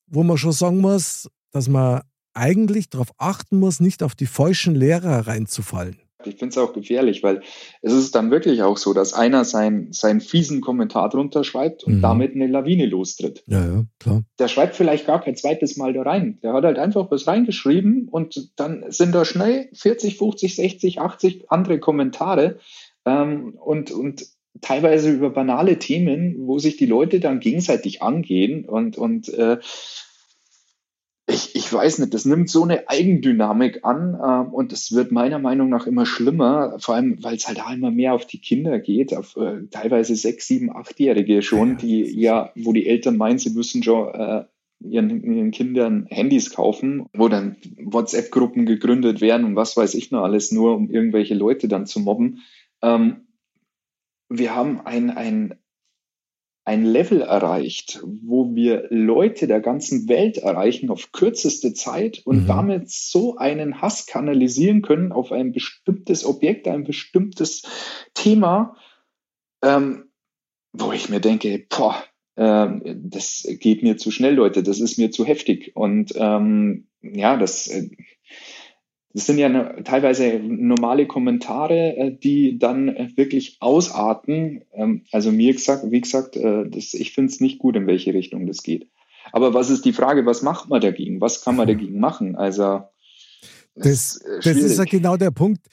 wo 0.08 0.24
man 0.24 0.38
schon 0.38 0.52
sagen 0.52 0.80
muss, 0.80 1.30
dass 1.52 1.68
man 1.68 2.02
eigentlich 2.34 2.90
darauf 2.90 3.12
achten 3.18 3.60
muss, 3.60 3.80
nicht 3.80 4.04
auf 4.04 4.16
die 4.16 4.28
falschen 4.28 4.76
Lehrer 4.76 5.28
reinzufallen. 5.28 5.98
Ich 6.28 6.38
finde 6.38 6.52
es 6.52 6.58
auch 6.58 6.74
gefährlich, 6.74 7.24
weil 7.24 7.42
es 7.82 7.94
ist 7.94 8.16
dann 8.16 8.32
wirklich 8.32 8.64
auch 8.64 8.78
so, 8.78 8.94
dass 8.94 9.14
einer 9.14 9.46
sein, 9.46 9.90
seinen 9.92 10.22
fiesen 10.22 10.62
Kommentar 10.62 11.10
drunter 11.10 11.44
schreibt 11.44 11.84
und 11.84 11.98
mhm. 11.98 12.02
damit 12.02 12.36
eine 12.36 12.48
Lawine 12.48 12.86
lostritt. 12.86 13.44
Ja, 13.48 13.66
ja, 13.66 13.86
klar. 14.00 14.24
Der 14.40 14.48
schreibt 14.48 14.76
vielleicht 14.76 15.08
gar 15.08 15.22
kein 15.22 15.36
zweites 15.36 15.78
Mal 15.78 15.94
da 15.94 16.04
rein. 16.04 16.40
Der 16.44 16.54
hat 16.54 16.64
halt 16.64 16.80
einfach 16.80 17.10
was 17.12 17.28
reingeschrieben 17.28 18.08
und 18.10 18.52
dann 18.56 18.86
sind 18.90 19.14
da 19.14 19.26
schnell 19.26 19.70
40, 19.74 20.18
50, 20.18 20.56
60, 20.56 21.02
80 21.02 21.52
andere 21.52 21.80
Kommentare 21.80 22.60
ähm, 23.06 23.56
und, 23.60 23.92
und 23.92 24.26
teilweise 24.62 25.12
über 25.12 25.30
banale 25.30 25.80
Themen, 25.80 26.36
wo 26.48 26.60
sich 26.60 26.78
die 26.78 26.86
Leute 26.86 27.20
dann 27.20 27.40
gegenseitig 27.40 28.02
angehen 28.02 28.66
und, 28.66 28.98
und 28.98 29.30
äh, 29.30 29.58
ich, 31.30 31.56
ich 31.56 31.72
weiß 31.72 32.00
nicht, 32.00 32.14
das 32.14 32.24
nimmt 32.24 32.50
so 32.50 32.64
eine 32.64 32.88
Eigendynamik 32.88 33.84
an 33.84 34.18
ähm, 34.24 34.54
und 34.54 34.72
es 34.72 34.94
wird 34.94 35.12
meiner 35.12 35.40
Meinung 35.40 35.70
nach 35.70 35.86
immer 35.86 36.06
schlimmer, 36.06 36.78
vor 36.80 36.96
allem, 36.96 37.22
weil 37.22 37.36
es 37.36 37.48
halt 37.48 37.60
auch 37.62 37.70
immer 37.70 37.92
mehr 37.92 38.14
auf 38.14 38.26
die 38.26 38.40
Kinder 38.40 38.80
geht, 38.80 39.16
auf 39.16 39.36
äh, 39.36 39.68
teilweise 39.70 40.16
sechs, 40.16 40.48
sieben, 40.48 40.74
achtjährige 40.74 41.42
schon, 41.42 41.72
ja, 41.72 41.76
die 41.76 42.20
ja, 42.20 42.52
wo 42.56 42.72
die 42.72 42.88
Eltern 42.88 43.18
meinen, 43.18 43.40
sie 43.40 43.50
müssen 43.50 43.84
schon 43.84 44.14
äh, 44.16 44.46
ihren, 44.80 45.22
ihren 45.22 45.52
Kindern 45.52 46.06
Handys 46.10 46.52
kaufen, 46.52 47.08
wo 47.14 47.28
dann 47.28 47.58
WhatsApp-Gruppen 47.78 48.66
gegründet 48.66 49.20
werden 49.20 49.46
und 49.46 49.58
was 49.58 49.76
weiß 49.76 49.96
ich 49.96 50.12
noch 50.12 50.24
alles, 50.24 50.54
nur 50.54 50.76
um 50.76 50.90
irgendwelche 50.90 51.36
Leute 51.36 51.68
dann 51.68 51.86
zu 51.86 52.00
mobben. 52.00 52.44
Ähm, 52.82 53.28
wir 54.30 54.56
haben 54.56 54.80
ein, 54.86 55.10
ein 55.10 55.56
ein 56.68 56.84
Level 56.84 57.22
erreicht, 57.22 58.02
wo 58.04 58.54
wir 58.54 58.88
Leute 58.90 59.48
der 59.48 59.62
ganzen 59.62 60.10
Welt 60.10 60.38
erreichen 60.38 60.90
auf 60.90 61.14
kürzeste 61.14 61.74
Zeit 61.74 62.22
und 62.26 62.44
mhm. 62.44 62.48
damit 62.48 62.90
so 62.90 63.38
einen 63.38 63.82
Hass 63.82 64.06
kanalisieren 64.06 64.82
können 64.82 65.14
auf 65.14 65.32
ein 65.32 65.54
bestimmtes 65.54 66.26
Objekt, 66.26 66.68
ein 66.68 66.84
bestimmtes 66.84 67.64
Thema, 68.14 68.76
ähm, 69.64 70.10
wo 70.74 70.92
ich 70.92 71.08
mir 71.08 71.22
denke, 71.22 71.66
boah, 71.70 72.04
ähm, 72.36 72.82
das 73.10 73.48
geht 73.62 73.82
mir 73.82 73.96
zu 73.96 74.12
schnell, 74.12 74.36
Leute, 74.36 74.62
das 74.62 74.82
ist 74.82 74.98
mir 74.98 75.10
zu 75.10 75.24
heftig. 75.24 75.72
Und 75.74 76.16
ähm, 76.18 76.90
ja, 77.02 77.38
das, 77.38 77.68
äh, 77.68 77.90
das 79.18 79.26
sind 79.26 79.40
ja 79.40 79.82
teilweise 79.82 80.40
normale 80.40 81.08
Kommentare, 81.08 81.98
äh, 81.98 82.12
die 82.16 82.60
dann 82.60 82.90
äh, 82.90 83.10
wirklich 83.16 83.58
ausarten. 83.62 84.62
Ähm, 84.74 85.06
also 85.12 85.32
mir 85.32 85.54
gesagt, 85.54 85.90
wie 85.90 86.02
gesagt, 86.02 86.36
äh, 86.36 86.70
das, 86.70 86.94
ich 86.94 87.14
finde 87.14 87.32
es 87.32 87.40
nicht 87.40 87.58
gut, 87.58 87.76
in 87.76 87.88
welche 87.88 88.14
Richtung 88.14 88.46
das 88.46 88.62
geht. 88.62 88.92
Aber 89.32 89.56
was 89.56 89.72
ist 89.72 89.86
die 89.86 89.94
Frage, 89.94 90.28
was 90.28 90.44
macht 90.44 90.70
man 90.70 90.82
dagegen? 90.82 91.20
Was 91.20 91.44
kann 91.44 91.56
man 91.56 91.68
dagegen 91.68 92.00
machen? 92.00 92.36
Also 92.36 92.84
das, 93.74 94.20
das 94.44 94.56
ist 94.56 94.78
ja 94.78 94.84
genau 94.84 95.18
der 95.18 95.32
Punkt. 95.32 95.66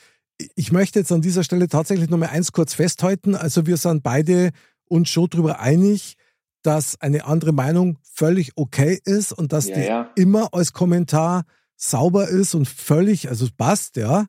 Ich 0.57 0.73
möchte 0.73 1.01
jetzt 1.01 1.13
an 1.13 1.21
dieser 1.21 1.45
Stelle 1.45 1.69
tatsächlich 1.69 2.09
noch 2.09 2.17
mal 2.17 2.31
eins 2.31 2.51
kurz 2.51 2.73
festhalten. 2.73 3.35
Also 3.35 3.67
wir 3.67 3.77
sind 3.77 4.03
beide 4.03 4.53
uns 4.87 5.11
schon 5.11 5.29
darüber 5.29 5.61
einig, 5.61 6.17
dass 6.63 6.99
eine 6.99 7.27
andere 7.27 7.53
Meinung 7.53 7.99
völlig 8.03 8.53
okay 8.57 8.99
ist 9.05 9.33
und 9.33 9.53
dass 9.53 9.69
ja, 9.69 9.75
die 9.75 9.83
ja. 9.83 10.11
immer 10.15 10.49
als 10.55 10.73
Kommentar 10.73 11.45
sauber 11.77 12.29
ist 12.29 12.55
und 12.55 12.69
völlig, 12.69 13.29
also 13.29 13.47
passt, 13.57 13.97
ja. 13.97 14.27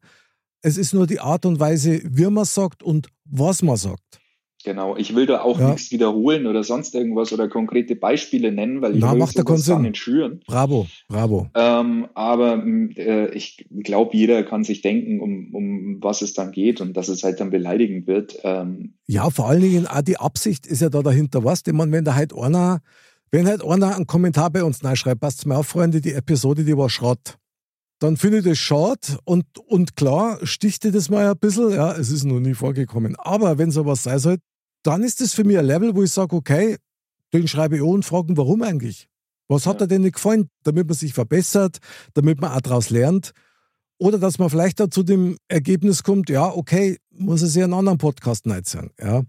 Es 0.62 0.78
ist 0.78 0.94
nur 0.94 1.06
die 1.06 1.20
Art 1.20 1.46
und 1.46 1.60
Weise, 1.60 2.02
wie 2.04 2.26
man 2.26 2.46
sagt 2.46 2.82
und 2.82 3.08
was 3.24 3.62
man 3.62 3.78
sagt. 3.78 4.20
Genau, 4.66 4.98
ich 4.98 5.14
will 5.14 5.28
da 5.28 5.42
auch 5.42 5.60
ja. 5.60 5.70
nichts 5.70 5.92
wiederholen 5.92 6.48
oder 6.48 6.64
sonst 6.64 6.96
irgendwas 6.96 7.32
oder 7.32 7.48
konkrete 7.48 7.96
Beispiele 7.96 8.52
nennen, 8.52 8.82
weil 8.82 8.96
ich 8.96 9.00
Na, 9.00 9.12
will 9.12 9.20
macht 9.20 9.38
sowas 9.38 9.68
gar 9.68 9.80
nicht 9.80 9.98
schüren. 9.98 10.40
Bravo, 10.48 10.88
bravo. 11.08 11.48
Ähm, 11.54 12.08
aber 12.16 12.66
äh, 12.66 13.30
ich 13.36 13.68
glaube, 13.84 14.18
jeder 14.18 14.42
kann 14.42 14.64
sich 14.64 14.82
denken, 14.82 15.20
um, 15.20 15.54
um 15.54 15.98
was 16.02 16.24
es 16.24 16.34
dann 16.34 16.52
geht 16.52 16.82
und 16.82 16.98
dass 16.98 17.10
es 17.10 17.24
halt 17.24 17.40
dann 17.40 17.52
beleidigend 17.52 18.08
wird. 18.08 18.40
Ähm, 18.44 18.96
ja, 19.06 19.30
vor 19.30 19.48
allen 19.48 19.62
Dingen 19.62 19.86
auch 19.86 20.02
die 20.02 20.18
Absicht 20.18 20.66
ist 20.66 20.82
ja 20.82 20.90
da 20.90 21.04
dahinter 21.04 21.44
was, 21.44 21.62
denn 21.62 21.76
man, 21.76 21.92
wenn 21.92 22.04
da 22.04 22.16
halt 22.16 22.36
einer, 22.36 22.82
wenn 23.36 23.48
halt 23.48 23.64
einer 23.64 23.96
einen 23.96 24.08
Kommentar 24.08 24.50
bei 24.50 24.64
uns 24.64 24.80
schreibt, 24.94 25.22
passt 25.22 25.46
mir 25.46 25.58
auf, 25.58 25.68
Freunde, 25.68 26.02
die 26.02 26.14
Episode, 26.14 26.64
die 26.64 26.76
war 26.76 26.90
Schrott 26.90 27.38
dann 28.00 28.18
finde 28.18 28.40
ich 28.40 28.44
das 28.44 28.58
schade 28.58 29.18
und, 29.24 29.46
und 29.68 29.96
klar 29.96 30.40
stichte 30.46 30.92
das 30.92 31.10
mal 31.10 31.28
ein 31.28 31.38
bisschen. 31.38 31.72
Ja, 31.72 31.94
es 31.94 32.12
ist 32.12 32.24
noch 32.24 32.40
nie 32.40 32.54
vorgekommen. 32.54 33.16
Aber 33.18 33.58
wenn 33.58 33.72
sowas 33.72 34.04
sein 34.04 34.20
soll, 34.20 34.38
dann 34.84 35.04
ist 35.04 35.22
das 35.22 35.34
für 35.34 35.44
mich 35.44 35.58
ein 35.58 35.66
Level, 35.66 35.96
wo 35.96 36.04
ich 36.04 36.12
sage, 36.12 36.36
okay, 36.36 36.78
den 37.34 37.48
schreibe 37.48 37.78
ich 37.78 37.82
an 37.82 37.88
und 37.88 38.06
frage, 38.06 38.36
warum 38.38 38.62
eigentlich? 38.62 39.08
Was 39.48 39.66
hat 39.66 39.78
ja. 39.78 39.82
er 39.82 39.88
denn 39.88 40.02
nicht 40.02 40.16
gefallen? 40.16 40.50
Damit 40.64 40.88
man 40.88 40.96
sich 40.96 41.14
verbessert, 41.14 41.78
damit 42.14 42.42
man 42.42 42.52
auch 42.52 42.62
daraus 42.62 42.90
lernt. 42.90 43.32
Oder 43.98 44.20
dass 44.20 44.40
man 44.40 44.50
vielleicht 44.50 44.82
auch 44.82 44.90
zu 44.90 45.04
dem 45.04 45.38
Ergebnis 45.48 46.04
kommt, 46.04 46.30
ja, 46.30 46.52
okay, 46.54 46.98
muss 47.12 47.42
es 47.42 47.56
ja 47.56 47.64
einen 47.64 47.74
anderen 47.74 47.98
Podcast 47.98 48.46
nicht 48.46 48.68
sein. 48.68 48.92
Ja. 49.00 49.20
ja. 49.20 49.24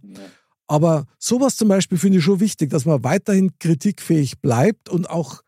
Aber 0.66 1.06
sowas 1.18 1.56
zum 1.56 1.68
Beispiel 1.68 1.98
finde 1.98 2.18
ich 2.18 2.24
schon 2.24 2.40
wichtig, 2.40 2.70
dass 2.70 2.84
man 2.84 3.04
weiterhin 3.04 3.58
kritikfähig 3.58 4.40
bleibt 4.40 4.88
und 4.88 5.08
auch 5.08 5.42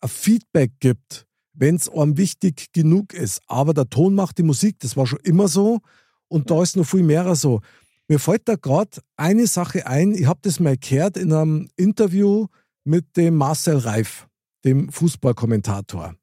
ein 0.00 0.08
Feedback 0.08 0.72
gibt, 0.80 1.26
wenn 1.52 1.74
es 1.74 1.88
einem 1.88 2.16
wichtig 2.16 2.72
genug 2.72 3.12
ist. 3.12 3.40
Aber 3.46 3.74
der 3.74 3.90
Ton 3.90 4.14
macht 4.14 4.38
die 4.38 4.42
Musik, 4.42 4.78
das 4.80 4.96
war 4.96 5.06
schon 5.06 5.20
immer 5.24 5.48
so. 5.48 5.80
Und 6.28 6.50
da 6.50 6.62
ist 6.62 6.76
noch 6.76 6.86
viel 6.86 7.02
mehr 7.02 7.34
so. 7.34 7.60
Mir 8.06 8.18
fällt 8.18 8.48
da 8.48 8.54
gerade 8.56 8.98
eine 9.16 9.46
Sache 9.46 9.86
ein. 9.86 10.14
Ich 10.14 10.26
habe 10.26 10.40
das 10.42 10.60
mal 10.60 10.76
gehört 10.76 11.16
in 11.16 11.32
einem 11.32 11.68
Interview 11.76 12.46
mit 12.84 13.16
dem 13.16 13.36
Marcel 13.36 13.78
Reif, 13.78 14.28
dem 14.64 14.90
Fußballkommentator. 14.90 16.14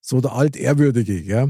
So 0.00 0.20
der 0.20 0.32
altehrwürdige, 0.32 1.20
ja. 1.20 1.48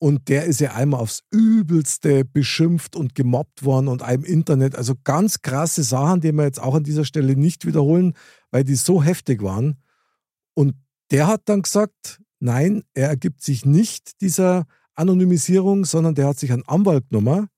Und 0.00 0.28
der 0.28 0.46
ist 0.46 0.60
ja 0.60 0.72
einmal 0.72 1.00
aufs 1.00 1.22
Übelste 1.30 2.24
beschimpft 2.24 2.96
und 2.96 3.14
gemobbt 3.14 3.64
worden 3.64 3.86
und 3.86 4.02
einem 4.02 4.24
Internet. 4.24 4.74
Also 4.74 4.94
ganz 5.04 5.42
krasse 5.42 5.82
Sachen, 5.82 6.20
die 6.20 6.32
wir 6.32 6.44
jetzt 6.44 6.60
auch 6.60 6.74
an 6.74 6.84
dieser 6.84 7.04
Stelle 7.04 7.36
nicht 7.36 7.66
wiederholen, 7.66 8.14
weil 8.50 8.64
die 8.64 8.74
so 8.74 9.02
heftig 9.02 9.42
waren. 9.42 9.76
Und 10.54 10.74
der 11.10 11.26
hat 11.26 11.42
dann 11.44 11.62
gesagt, 11.62 12.20
nein, 12.40 12.82
er 12.94 13.08
ergibt 13.08 13.42
sich 13.42 13.64
nicht 13.64 14.20
dieser 14.20 14.66
Anonymisierung, 14.94 15.84
sondern 15.84 16.14
der 16.14 16.28
hat 16.28 16.38
sich 16.38 16.52
einen 16.52 16.66
Anwalt 16.66 17.10
genommen 17.10 17.48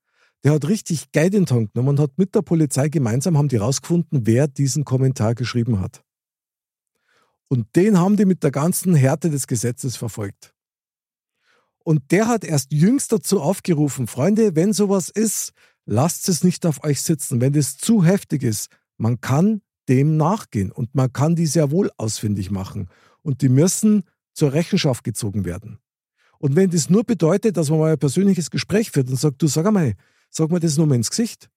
der 0.44 0.52
hat 0.52 0.68
richtig 0.68 1.12
Geld 1.12 1.34
in 1.34 1.44
den 1.44 1.68
genommen 1.72 1.90
und 1.90 2.00
hat 2.00 2.18
mit 2.18 2.34
der 2.34 2.42
Polizei 2.42 2.88
gemeinsam 2.88 3.38
haben 3.38 3.48
die 3.48 3.56
rausgefunden, 3.56 4.26
wer 4.26 4.48
diesen 4.48 4.84
Kommentar 4.84 5.34
geschrieben 5.34 5.80
hat. 5.80 6.02
Und 7.48 7.76
den 7.76 7.98
haben 7.98 8.16
die 8.16 8.24
mit 8.24 8.42
der 8.42 8.50
ganzen 8.50 8.94
Härte 8.94 9.30
des 9.30 9.46
Gesetzes 9.46 9.96
verfolgt. 9.96 10.54
Und 11.84 12.10
der 12.10 12.28
hat 12.28 12.44
erst 12.44 12.72
jüngst 12.72 13.12
dazu 13.12 13.40
aufgerufen, 13.40 14.06
Freunde, 14.06 14.54
wenn 14.54 14.72
sowas 14.72 15.08
ist, 15.08 15.52
lasst 15.84 16.28
es 16.28 16.44
nicht 16.44 16.64
auf 16.66 16.84
euch 16.84 17.02
sitzen. 17.02 17.40
Wenn 17.40 17.52
das 17.52 17.76
zu 17.76 18.04
heftig 18.04 18.42
ist, 18.42 18.68
man 18.98 19.20
kann 19.20 19.62
dem 19.88 20.16
nachgehen 20.16 20.70
und 20.70 20.94
man 20.94 21.12
kann 21.12 21.34
die 21.34 21.46
sehr 21.46 21.70
wohl 21.70 21.90
ausfindig 21.96 22.50
machen. 22.50 22.88
Und 23.22 23.42
die 23.42 23.48
müssen 23.48 24.04
zur 24.32 24.52
Rechenschaft 24.52 25.02
gezogen 25.02 25.44
werden. 25.44 25.78
Und 26.38 26.56
wenn 26.56 26.70
das 26.70 26.88
nur 26.88 27.04
bedeutet, 27.04 27.56
dass 27.56 27.70
man 27.70 27.78
mal 27.78 27.92
ein 27.92 27.98
persönliches 27.98 28.50
Gespräch 28.50 28.90
führt 28.90 29.08
und 29.08 29.16
sagt, 29.16 29.42
du 29.42 29.46
sag 29.48 29.66
einmal, 29.66 29.94
Sag 30.34 30.50
mir 30.50 30.60
das 30.60 30.78
nur 30.78 30.86
mal 30.86 30.94
ins 30.94 31.10
Gesicht. 31.10 31.50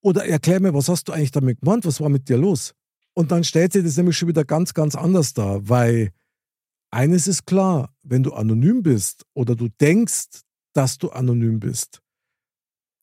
Oder 0.00 0.26
erklär 0.26 0.60
mir, 0.60 0.72
was 0.72 0.88
hast 0.88 1.08
du 1.08 1.12
eigentlich 1.12 1.30
damit 1.30 1.60
gemeint? 1.60 1.84
Was 1.84 2.00
war 2.00 2.08
mit 2.08 2.28
dir 2.28 2.38
los? 2.38 2.72
Und 3.12 3.30
dann 3.30 3.44
stellt 3.44 3.74
sich 3.74 3.84
das 3.84 3.98
nämlich 3.98 4.16
schon 4.16 4.28
wieder 4.28 4.44
ganz, 4.44 4.72
ganz 4.72 4.94
anders 4.94 5.34
dar, 5.34 5.68
weil 5.68 6.12
eines 6.90 7.26
ist 7.26 7.46
klar, 7.46 7.94
wenn 8.02 8.22
du 8.22 8.32
anonym 8.32 8.82
bist 8.82 9.24
oder 9.34 9.54
du 9.54 9.68
denkst, 9.68 10.42
dass 10.72 10.98
du 10.98 11.10
anonym 11.10 11.60
bist, 11.60 12.00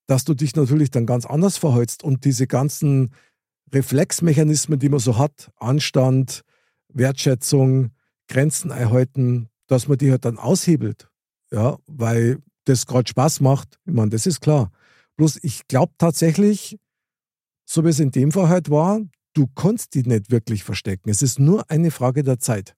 dass 0.08 0.24
du 0.24 0.34
dich 0.34 0.56
natürlich 0.56 0.92
dann 0.92 1.06
ganz 1.06 1.26
anders 1.26 1.58
verhältst 1.58 2.04
und 2.04 2.26
diese 2.26 2.48
ganzen 2.48 3.14
Reflexmechanismen, 3.74 4.80
die 4.80 4.90
man 4.90 5.00
so 5.00 5.18
hat, 5.18 5.52
Anstand, 5.58 6.42
Wertschätzung, 6.90 7.92
Grenzen 8.28 8.72
einhalten, 8.72 9.50
dass 9.68 9.88
man 9.88 9.98
die 9.98 10.12
halt 10.12 10.26
dann 10.26 10.38
aushebelt. 10.38 11.10
Ja, 11.52 11.78
weil 11.88 12.40
das 12.66 12.86
gerade 12.86 13.08
Spaß 13.10 13.42
macht. 13.42 13.80
Ich 13.86 13.94
meine, 13.94 14.10
das 14.10 14.26
ist 14.26 14.42
klar. 14.42 14.72
Bloß 15.18 15.40
ich 15.44 15.68
glaube 15.68 15.94
tatsächlich, 15.98 16.78
so 17.66 17.84
wie 17.84 17.90
es 17.90 18.00
in 18.00 18.12
dem 18.12 18.32
Fall 18.32 18.50
halt 18.50 18.70
war, 18.70 19.02
du 19.34 19.48
kannst 19.48 19.94
die 19.94 20.04
nicht 20.04 20.32
wirklich 20.32 20.64
verstecken. 20.64 21.10
Es 21.10 21.22
ist 21.22 21.40
nur 21.40 21.70
eine 21.70 21.92
Frage 21.92 22.24
der 22.24 22.40
Zeit. 22.40 22.76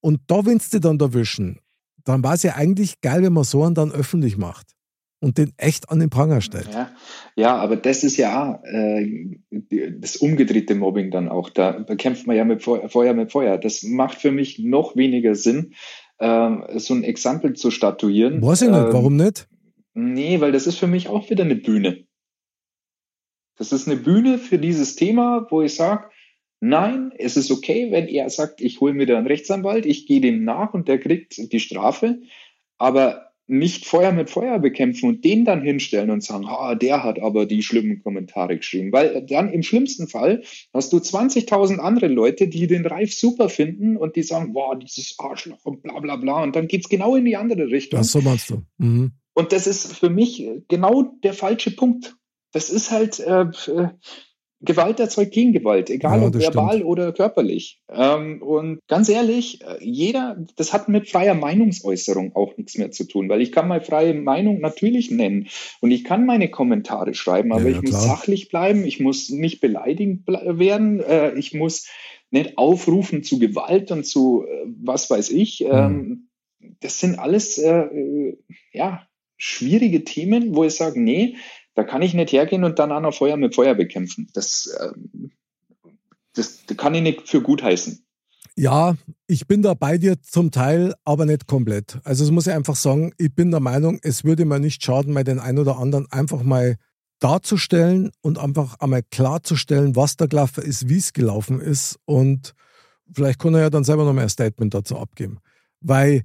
Und 0.00 0.20
da, 0.26 0.46
wenn 0.46 0.58
du 0.58 0.80
dann 0.80 1.00
erwischen, 1.00 1.60
dann 2.04 2.22
war 2.22 2.34
es 2.34 2.42
ja 2.42 2.54
eigentlich 2.54 3.00
geil, 3.00 3.22
wenn 3.22 3.32
man 3.32 3.44
so 3.44 3.64
einen 3.64 3.74
dann 3.74 3.92
öffentlich 3.92 4.36
macht 4.36 4.76
und 5.20 5.38
den 5.38 5.52
echt 5.56 5.90
an 5.90 5.98
den 5.98 6.10
Pranger 6.10 6.40
stellt. 6.40 6.68
Ja, 6.72 6.90
ja 7.34 7.56
aber 7.56 7.76
das 7.76 8.04
ist 8.04 8.16
ja 8.16 8.62
äh, 8.64 9.38
das 9.50 10.16
umgedrehte 10.16 10.74
Mobbing 10.74 11.10
dann 11.10 11.28
auch. 11.28 11.50
Da 11.50 11.72
bekämpft 11.72 12.26
man 12.26 12.36
ja 12.36 12.44
mit 12.44 12.62
Feuer 12.62 13.14
mit 13.14 13.32
Feuer. 13.32 13.58
Das 13.58 13.82
macht 13.82 14.18
für 14.20 14.30
mich 14.30 14.58
noch 14.58 14.96
weniger 14.96 15.34
Sinn, 15.34 15.74
äh, 16.18 16.78
so 16.78 16.94
ein 16.94 17.04
Exempel 17.04 17.54
zu 17.54 17.70
statuieren. 17.70 18.42
Weiß 18.42 18.62
ich 18.62 18.70
nicht, 18.70 18.78
ähm, 18.78 18.92
warum 18.92 19.16
nicht? 19.16 19.48
Nee, 19.94 20.40
weil 20.40 20.52
das 20.52 20.66
ist 20.66 20.78
für 20.78 20.86
mich 20.86 21.08
auch 21.08 21.30
wieder 21.30 21.44
eine 21.44 21.56
Bühne. 21.56 22.04
Das 23.58 23.72
ist 23.72 23.88
eine 23.88 23.96
Bühne 23.96 24.38
für 24.38 24.58
dieses 24.58 24.96
Thema, 24.96 25.46
wo 25.50 25.62
ich 25.62 25.74
sage, 25.74 26.10
nein, 26.60 27.12
es 27.18 27.36
ist 27.36 27.50
okay, 27.50 27.90
wenn 27.90 28.08
er 28.08 28.28
sagt, 28.30 28.60
ich 28.60 28.80
hole 28.80 28.94
mir 28.94 29.06
da 29.06 29.18
einen 29.18 29.26
Rechtsanwalt, 29.26 29.86
ich 29.86 30.06
gehe 30.06 30.20
dem 30.20 30.44
nach 30.44 30.74
und 30.74 30.88
der 30.88 30.98
kriegt 30.98 31.52
die 31.52 31.60
Strafe, 31.60 32.20
aber 32.78 33.26
nicht 33.48 33.86
Feuer 33.86 34.12
mit 34.12 34.28
Feuer 34.28 34.58
bekämpfen 34.58 35.08
und 35.08 35.24
den 35.24 35.44
dann 35.44 35.62
hinstellen 35.62 36.10
und 36.10 36.22
sagen, 36.22 36.46
ah, 36.46 36.74
der 36.74 37.04
hat 37.04 37.20
aber 37.20 37.46
die 37.46 37.62
schlimmen 37.62 38.02
Kommentare 38.02 38.56
geschrieben. 38.56 38.92
Weil 38.92 39.24
dann 39.24 39.52
im 39.52 39.62
schlimmsten 39.62 40.08
Fall 40.08 40.42
hast 40.74 40.92
du 40.92 40.96
20.000 40.96 41.78
andere 41.78 42.08
Leute, 42.08 42.48
die 42.48 42.66
den 42.66 42.84
Reif 42.84 43.14
super 43.14 43.48
finden 43.48 43.96
und 43.96 44.16
die 44.16 44.24
sagen, 44.24 44.52
boah, 44.52 44.76
dieses 44.76 45.14
Arschloch 45.18 45.64
und 45.64 45.82
bla 45.82 46.00
bla 46.00 46.16
bla. 46.16 46.42
Und 46.42 46.56
dann 46.56 46.66
geht 46.66 46.82
es 46.82 46.88
genau 46.88 47.14
in 47.14 47.24
die 47.24 47.36
andere 47.36 47.70
Richtung. 47.70 48.00
Das 48.00 48.10
so 48.10 48.20
meinst 48.20 48.50
du. 48.50 48.62
Mhm. 48.78 49.12
Und 49.34 49.52
das 49.52 49.66
ist 49.66 49.96
für 49.96 50.10
mich 50.10 50.48
genau 50.66 51.02
der 51.22 51.34
falsche 51.34 51.70
Punkt. 51.70 52.16
Das 52.52 52.70
ist 52.70 52.90
halt, 52.90 53.20
äh, 53.20 53.42
äh 53.42 53.88
Gewalt 54.60 54.98
erzeugt 55.00 55.32
Gegengewalt, 55.32 55.90
egal 55.90 56.20
ja, 56.20 56.26
ob 56.26 56.34
verbal 56.34 56.76
stimmt. 56.76 56.86
oder 56.86 57.12
körperlich. 57.12 57.82
Ähm, 57.90 58.42
und 58.42 58.78
ganz 58.88 59.08
ehrlich, 59.08 59.62
äh, 59.62 59.76
jeder, 59.80 60.42
das 60.56 60.72
hat 60.72 60.88
mit 60.88 61.10
freier 61.10 61.34
Meinungsäußerung 61.34 62.34
auch 62.34 62.56
nichts 62.56 62.78
mehr 62.78 62.90
zu 62.90 63.04
tun, 63.04 63.28
weil 63.28 63.42
ich 63.42 63.52
kann 63.52 63.68
meine 63.68 63.84
freie 63.84 64.14
Meinung 64.14 64.60
natürlich 64.60 65.10
nennen 65.10 65.48
und 65.80 65.90
ich 65.90 66.04
kann 66.04 66.24
meine 66.24 66.50
Kommentare 66.50 67.14
schreiben, 67.14 67.52
aber 67.52 67.68
ja, 67.68 67.76
ich 67.76 67.82
muss 67.82 68.02
sachlich 68.02 68.48
bleiben, 68.48 68.84
ich 68.84 68.98
muss 68.98 69.28
nicht 69.28 69.60
beleidigend 69.60 70.26
werden, 70.26 71.00
äh, 71.00 71.34
ich 71.34 71.52
muss 71.52 71.88
nicht 72.30 72.56
aufrufen 72.56 73.22
zu 73.22 73.38
Gewalt 73.38 73.90
und 73.92 74.04
zu 74.04 74.46
äh, 74.46 74.66
was 74.82 75.10
weiß 75.10 75.30
ich. 75.30 75.60
Mhm. 75.60 75.70
Ähm, 75.72 76.28
das 76.80 76.98
sind 76.98 77.18
alles, 77.18 77.58
äh 77.58 78.36
ja, 78.72 79.06
schwierige 79.36 80.04
Themen, 80.04 80.56
wo 80.56 80.64
ich 80.64 80.74
sage, 80.74 81.00
nee, 81.00 81.36
da 81.76 81.84
kann 81.84 82.02
ich 82.02 82.14
nicht 82.14 82.32
hergehen 82.32 82.64
und 82.64 82.78
dann 82.78 82.90
auch 82.90 83.14
Feuer 83.14 83.36
mit 83.36 83.54
Feuer 83.54 83.74
bekämpfen. 83.74 84.28
Das, 84.34 84.76
ähm, 84.80 85.30
das, 86.34 86.64
das 86.66 86.76
kann 86.76 86.94
ich 86.94 87.02
nicht 87.02 87.28
für 87.28 87.42
gut 87.42 87.62
heißen. 87.62 88.02
Ja, 88.56 88.96
ich 89.26 89.46
bin 89.46 89.60
da 89.60 89.74
bei 89.74 89.98
dir 89.98 90.20
zum 90.22 90.50
Teil, 90.50 90.94
aber 91.04 91.26
nicht 91.26 91.46
komplett. 91.46 91.98
Also 92.04 92.24
das 92.24 92.30
muss 92.30 92.46
ich 92.46 92.54
einfach 92.54 92.76
sagen, 92.76 93.12
ich 93.18 93.34
bin 93.34 93.50
der 93.50 93.60
Meinung, 93.60 93.98
es 94.02 94.24
würde 94.24 94.46
mir 94.46 94.58
nicht 94.58 94.82
schaden, 94.82 95.12
mal 95.12 95.24
den 95.24 95.38
einen 95.38 95.58
oder 95.58 95.78
anderen 95.78 96.10
einfach 96.10 96.42
mal 96.42 96.76
darzustellen 97.18 98.10
und 98.22 98.38
einfach 98.38 98.80
einmal 98.80 99.02
klarzustellen, 99.10 99.94
was 99.94 100.16
da 100.16 100.24
gelaufen 100.24 100.64
ist, 100.64 100.88
wie 100.88 100.96
es 100.96 101.12
gelaufen 101.12 101.60
ist 101.60 101.98
und 102.06 102.54
vielleicht 103.12 103.38
kann 103.38 103.54
er 103.54 103.60
ja 103.60 103.70
dann 103.70 103.84
selber 103.84 104.04
noch 104.04 104.14
mal 104.14 104.22
ein 104.22 104.28
Statement 104.30 104.72
dazu 104.72 104.98
abgeben. 104.98 105.38
Weil 105.80 106.22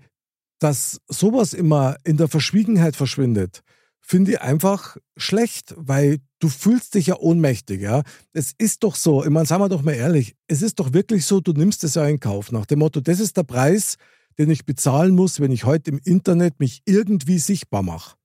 dass 0.59 1.01
sowas 1.07 1.53
immer 1.53 1.97
in 2.03 2.17
der 2.17 2.27
Verschwiegenheit 2.27 2.95
verschwindet, 2.95 3.63
finde 4.01 4.31
ich 4.31 4.41
einfach 4.41 4.97
schlecht, 5.15 5.73
weil 5.77 6.19
du 6.39 6.49
fühlst 6.49 6.95
dich 6.95 7.07
ja 7.07 7.17
ohnmächtig, 7.17 7.81
ja. 7.81 8.03
Es 8.33 8.53
ist 8.57 8.83
doch 8.83 8.95
so, 8.95 9.23
ich 9.23 9.29
meine, 9.29 9.45
sagen 9.45 9.61
wir 9.61 9.69
doch 9.69 9.83
mal 9.83 9.93
ehrlich, 9.93 10.35
es 10.47 10.61
ist 10.61 10.79
doch 10.79 10.93
wirklich 10.93 11.25
so, 11.25 11.39
du 11.39 11.53
nimmst 11.53 11.83
es 11.83 11.95
ja 11.95 12.05
in 12.05 12.19
Kauf 12.19 12.51
nach 12.51 12.65
dem 12.65 12.79
Motto, 12.79 12.99
das 12.99 13.19
ist 13.19 13.37
der 13.37 13.43
Preis, 13.43 13.95
den 14.37 14.49
ich 14.49 14.65
bezahlen 14.65 15.15
muss, 15.15 15.39
wenn 15.39 15.51
ich 15.51 15.65
heute 15.65 15.91
im 15.91 15.99
Internet 16.03 16.59
mich 16.59 16.81
irgendwie 16.85 17.39
sichtbar 17.39 17.83
mache. 17.83 18.15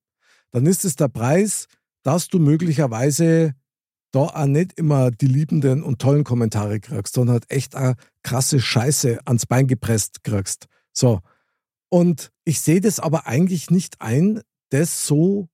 Dann 0.50 0.66
ist 0.66 0.84
es 0.84 0.96
der 0.96 1.08
Preis, 1.08 1.66
dass 2.02 2.28
du 2.28 2.38
möglicherweise 2.38 3.54
da 4.12 4.20
auch 4.20 4.46
nicht 4.46 4.78
immer 4.78 5.10
die 5.10 5.26
liebenden 5.26 5.82
und 5.82 6.00
tollen 6.00 6.24
Kommentare 6.24 6.80
kriegst, 6.80 7.14
sondern 7.14 7.34
halt 7.34 7.50
echt 7.50 7.74
eine 7.74 7.96
krasse 8.22 8.60
Scheiße 8.60 9.20
ans 9.26 9.46
Bein 9.46 9.66
gepresst 9.66 10.24
kriegst. 10.24 10.66
So, 10.92 11.20
und 11.90 12.30
ich 12.44 12.60
sehe 12.60 12.80
das 12.80 13.00
aber 13.00 13.26
eigentlich 13.26 13.70
nicht 13.70 14.00
ein, 14.00 14.40
das 14.70 15.06
so 15.06 15.48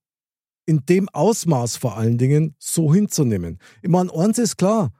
in 0.65 0.85
dem 0.85 1.09
Ausmaß 1.09 1.77
vor 1.77 1.97
allen 1.97 2.17
Dingen 2.17 2.55
so 2.59 2.93
hinzunehmen. 2.93 3.59
Ich 3.81 3.89
meine, 3.89 4.13
eins 4.13 4.37
ist 4.37 4.57
klar, 4.57 4.91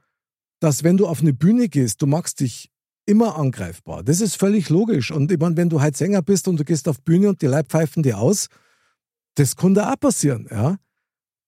dass 0.59 0.83
wenn 0.83 0.97
du 0.97 1.07
auf 1.07 1.21
eine 1.21 1.33
Bühne 1.33 1.69
gehst, 1.69 2.01
du 2.01 2.07
machst 2.07 2.39
dich 2.39 2.69
immer 3.05 3.37
angreifbar. 3.37 4.03
Das 4.03 4.21
ist 4.21 4.37
völlig 4.37 4.69
logisch. 4.69 5.11
Und 5.11 5.31
ich 5.31 5.39
meine, 5.39 5.57
wenn 5.57 5.69
du 5.69 5.81
halt 5.81 5.97
Sänger 5.97 6.21
bist 6.21 6.47
und 6.47 6.57
du 6.57 6.63
gehst 6.63 6.87
auf 6.87 7.01
Bühne 7.01 7.29
und 7.29 7.41
die 7.41 7.47
Leib 7.47 7.69
pfeifen 7.69 8.03
dir 8.03 8.17
aus, 8.17 8.47
das 9.35 9.55
kann 9.55 9.73
da 9.73 9.91
auch 9.91 9.99
passieren, 9.99 10.47
ja. 10.49 10.77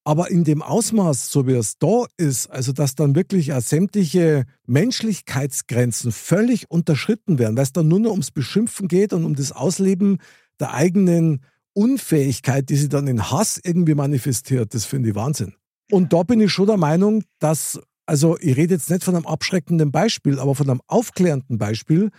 Aber 0.07 0.29
in 0.29 0.43
dem 0.43 0.61
Ausmaß, 0.61 1.31
so 1.31 1.47
wie 1.47 1.53
es 1.53 1.79
da 1.79 2.05
ist, 2.17 2.47
also 2.51 2.73
dass 2.73 2.93
dann 2.93 3.15
wirklich 3.15 3.51
sämtliche 3.59 4.45
Menschlichkeitsgrenzen 4.67 6.11
völlig 6.11 6.69
unterschritten 6.69 7.39
werden, 7.39 7.57
weil 7.57 7.63
es 7.63 7.73
dann 7.73 7.87
nur 7.87 7.99
noch 7.99 8.11
ums 8.11 8.29
Beschimpfen 8.29 8.87
geht 8.87 9.13
und 9.13 9.25
um 9.25 9.35
das 9.35 9.51
Ausleben 9.51 10.19
der 10.59 10.75
eigenen 10.75 11.41
Unfähigkeit, 11.75 12.69
die 12.69 12.75
sie 12.75 12.89
dann 12.89 13.07
in 13.07 13.29
Hass 13.31 13.59
irgendwie 13.63 13.95
manifestiert, 13.95 14.73
das 14.73 14.85
finde 14.85 15.09
ich 15.09 15.15
Wahnsinn. 15.15 15.53
Und 15.91 16.13
da 16.13 16.23
bin 16.23 16.39
ich 16.41 16.51
schon 16.51 16.67
der 16.67 16.77
Meinung, 16.77 17.23
dass, 17.39 17.79
also 18.05 18.37
ich 18.39 18.55
rede 18.55 18.73
jetzt 18.73 18.89
nicht 18.89 19.03
von 19.03 19.15
einem 19.15 19.27
abschreckenden 19.27 19.91
Beispiel, 19.91 20.39
aber 20.39 20.55
von 20.55 20.69
einem 20.69 20.81
aufklärenden 20.87 21.57
Beispiel 21.57 22.09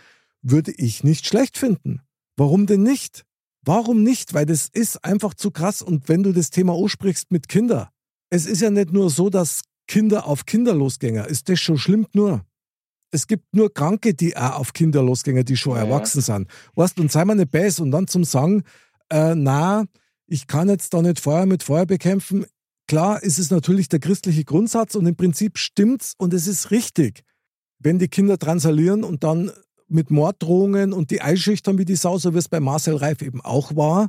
würde 0.43 0.73
ich 0.73 1.03
nicht 1.03 1.27
schlecht 1.27 1.59
finden. 1.59 2.01
Warum 2.37 2.67
denn 2.67 2.83
nicht? 2.83 3.25
Warum 3.63 4.03
nicht? 4.03 4.35
Weil 4.35 4.47
das 4.47 4.69
ist 4.73 5.05
einfach 5.05 5.35
zu 5.35 5.51
krass. 5.51 5.83
Und 5.83 6.09
wenn 6.09 6.23
du 6.23 6.33
das 6.33 6.51
Thema 6.51 6.73
aussprichst 6.75 7.33
mit 7.33 7.49
Kindern, 7.49 7.89
es 8.31 8.47
ist 8.47 8.61
ja 8.61 8.71
nicht 8.71 8.93
nur 8.93 9.11
so, 9.11 9.31
dass 9.31 9.63
Kinder 9.89 10.27
auf 10.27 10.47
Kinder 10.47 10.75
losgängen. 10.75 11.25
Ist 11.25 11.49
das 11.49 11.61
schon 11.61 11.79
schlimm 11.79 12.07
nur? 12.13 12.45
Es 13.11 13.27
gibt 13.27 13.55
nur 13.55 13.73
Kranke, 13.73 14.15
die 14.15 14.37
auch 14.37 14.59
auf 14.59 14.73
Kinder 14.73 15.03
losgängen, 15.03 15.45
die 15.45 15.57
schon 15.57 15.77
ja. 15.77 15.85
erwachsen 15.85 16.21
sind. 16.21 16.49
Weißt 16.75 16.99
du, 16.99 17.03
und 17.03 17.13
sei 17.13 17.25
mal 17.25 17.35
nicht 17.35 17.51
bäs 17.51 17.81
und 17.81 17.91
dann 17.91 18.07
zum 18.07 18.25
Sagen, 18.25 18.65
äh, 19.11 19.35
na, 19.35 19.85
ich 20.27 20.47
kann 20.47 20.69
jetzt 20.69 20.95
da 20.95 21.03
nicht 21.03 21.21
Feuer 21.21 21.47
mit 21.47 21.63
Feuer 21.63 21.87
bekämpfen. 21.87 22.47
Klar 22.89 23.23
ist 23.23 23.39
es 23.39 23.51
natürlich 23.51 23.89
der 23.89 23.99
christliche 23.99 24.45
Grundsatz 24.45 24.95
und 24.95 25.07
im 25.07 25.17
Prinzip 25.17 25.59
stimmt's 25.59 26.15
und 26.19 26.33
es 26.35 26.47
ist 26.47 26.71
richtig. 26.71 27.23
Wenn 27.79 27.99
die 27.99 28.09
Kinder 28.09 28.39
transalieren 28.39 29.05
und 29.05 29.25
dann 29.25 29.51
mit 29.89 30.11
Morddrohungen 30.11 30.93
und 30.93 31.11
die 31.11 31.21
einschüchtern 31.21 31.79
wie 31.79 31.85
die 31.85 31.97
Sau, 31.97 32.19
so 32.19 32.35
wie 32.35 32.39
es 32.39 32.49
bei 32.49 32.61
Marcel 32.61 32.97
Reif 32.97 33.23
eben 33.23 33.41
auch 33.41 33.77
war, 33.77 34.09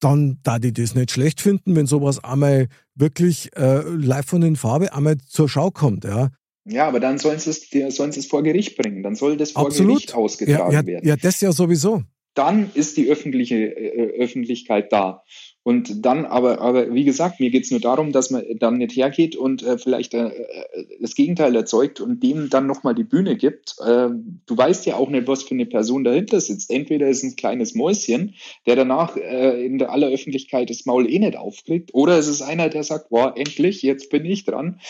dann 0.00 0.38
da 0.42 0.58
die 0.58 0.72
das 0.72 0.94
nicht 0.94 1.12
schlecht 1.12 1.40
finden, 1.40 1.76
wenn 1.76 1.86
sowas 1.86 2.22
einmal 2.22 2.68
wirklich 2.94 3.56
äh, 3.56 3.82
live 3.82 4.26
von 4.26 4.40
den 4.40 4.56
Farbe 4.56 4.92
einmal 4.92 5.18
zur 5.18 5.48
Schau 5.48 5.70
kommt, 5.70 6.04
ja. 6.04 6.30
Ja, 6.64 6.86
aber 6.86 7.00
dann 7.00 7.18
sollen 7.18 7.38
sie 7.40 7.50
es, 7.50 7.96
sollen 7.96 8.12
sie 8.12 8.20
es 8.20 8.26
vor 8.26 8.42
Gericht 8.42 8.76
bringen. 8.76 9.02
Dann 9.02 9.16
soll 9.16 9.36
das 9.36 9.52
vor 9.52 9.66
Absolut. 9.66 9.94
Gericht 9.94 10.14
ausgetragen 10.14 10.72
ja, 10.72 10.80
ja, 10.80 10.86
werden. 10.86 11.08
Ja, 11.08 11.16
das 11.16 11.40
ja 11.40 11.50
sowieso. 11.50 12.04
Dann 12.34 12.70
ist 12.74 12.96
die 12.96 13.10
öffentliche 13.10 13.56
äh, 13.56 14.22
Öffentlichkeit 14.22 14.92
da. 14.92 15.22
Und 15.64 16.04
dann 16.04 16.24
aber, 16.24 16.60
aber 16.60 16.92
wie 16.92 17.04
gesagt, 17.04 17.38
mir 17.38 17.50
geht 17.50 17.64
es 17.64 17.70
nur 17.70 17.78
darum, 17.78 18.10
dass 18.10 18.30
man 18.30 18.42
dann 18.58 18.78
nicht 18.78 18.96
hergeht 18.96 19.36
und 19.36 19.62
äh, 19.62 19.78
vielleicht 19.78 20.12
äh, 20.12 20.28
äh, 20.28 20.86
das 21.00 21.14
Gegenteil 21.14 21.54
erzeugt 21.54 22.00
und 22.00 22.20
dem 22.22 22.50
dann 22.50 22.66
nochmal 22.66 22.96
die 22.96 23.04
Bühne 23.04 23.36
gibt. 23.36 23.76
Äh, 23.80 24.08
du 24.10 24.56
weißt 24.56 24.86
ja 24.86 24.96
auch 24.96 25.08
nicht, 25.08 25.28
was 25.28 25.44
für 25.44 25.54
eine 25.54 25.66
Person 25.66 26.02
dahinter 26.02 26.40
sitzt. 26.40 26.70
Entweder 26.70 27.08
ist 27.08 27.22
ein 27.22 27.36
kleines 27.36 27.76
Mäuschen, 27.76 28.34
der 28.66 28.74
danach 28.74 29.16
äh, 29.16 29.64
in 29.64 29.78
der 29.78 29.90
aller 29.90 30.08
Öffentlichkeit 30.08 30.68
das 30.68 30.84
Maul 30.84 31.08
eh 31.08 31.18
nicht 31.20 31.36
aufkriegt, 31.36 31.94
oder 31.94 32.18
es 32.18 32.26
ist 32.26 32.42
einer, 32.42 32.68
der 32.68 32.82
sagt, 32.82 33.10
boah, 33.10 33.34
endlich, 33.36 33.82
jetzt 33.82 34.10
bin 34.10 34.24
ich 34.24 34.44
dran. 34.44 34.80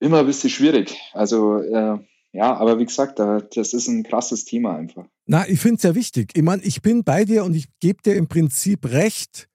Immer 0.00 0.20
ein 0.20 0.26
bisschen 0.26 0.50
schwierig. 0.50 0.96
Also 1.12 1.58
äh, 1.58 1.98
ja, 2.36 2.56
aber 2.56 2.78
wie 2.78 2.86
gesagt, 2.86 3.18
das 3.18 3.72
ist 3.72 3.88
ein 3.88 4.02
krasses 4.02 4.44
Thema 4.44 4.76
einfach. 4.76 5.06
Na, 5.26 5.48
ich 5.48 5.60
finde 5.60 5.76
es 5.76 5.82
ja 5.82 5.94
wichtig. 5.94 6.32
Ich 6.34 6.42
meine, 6.42 6.62
ich 6.62 6.82
bin 6.82 7.02
bei 7.02 7.24
dir 7.24 7.44
und 7.44 7.54
ich 7.54 7.66
gebe 7.80 8.02
dir 8.02 8.14
im 8.14 8.28
Prinzip 8.28 8.86
recht 8.86 9.48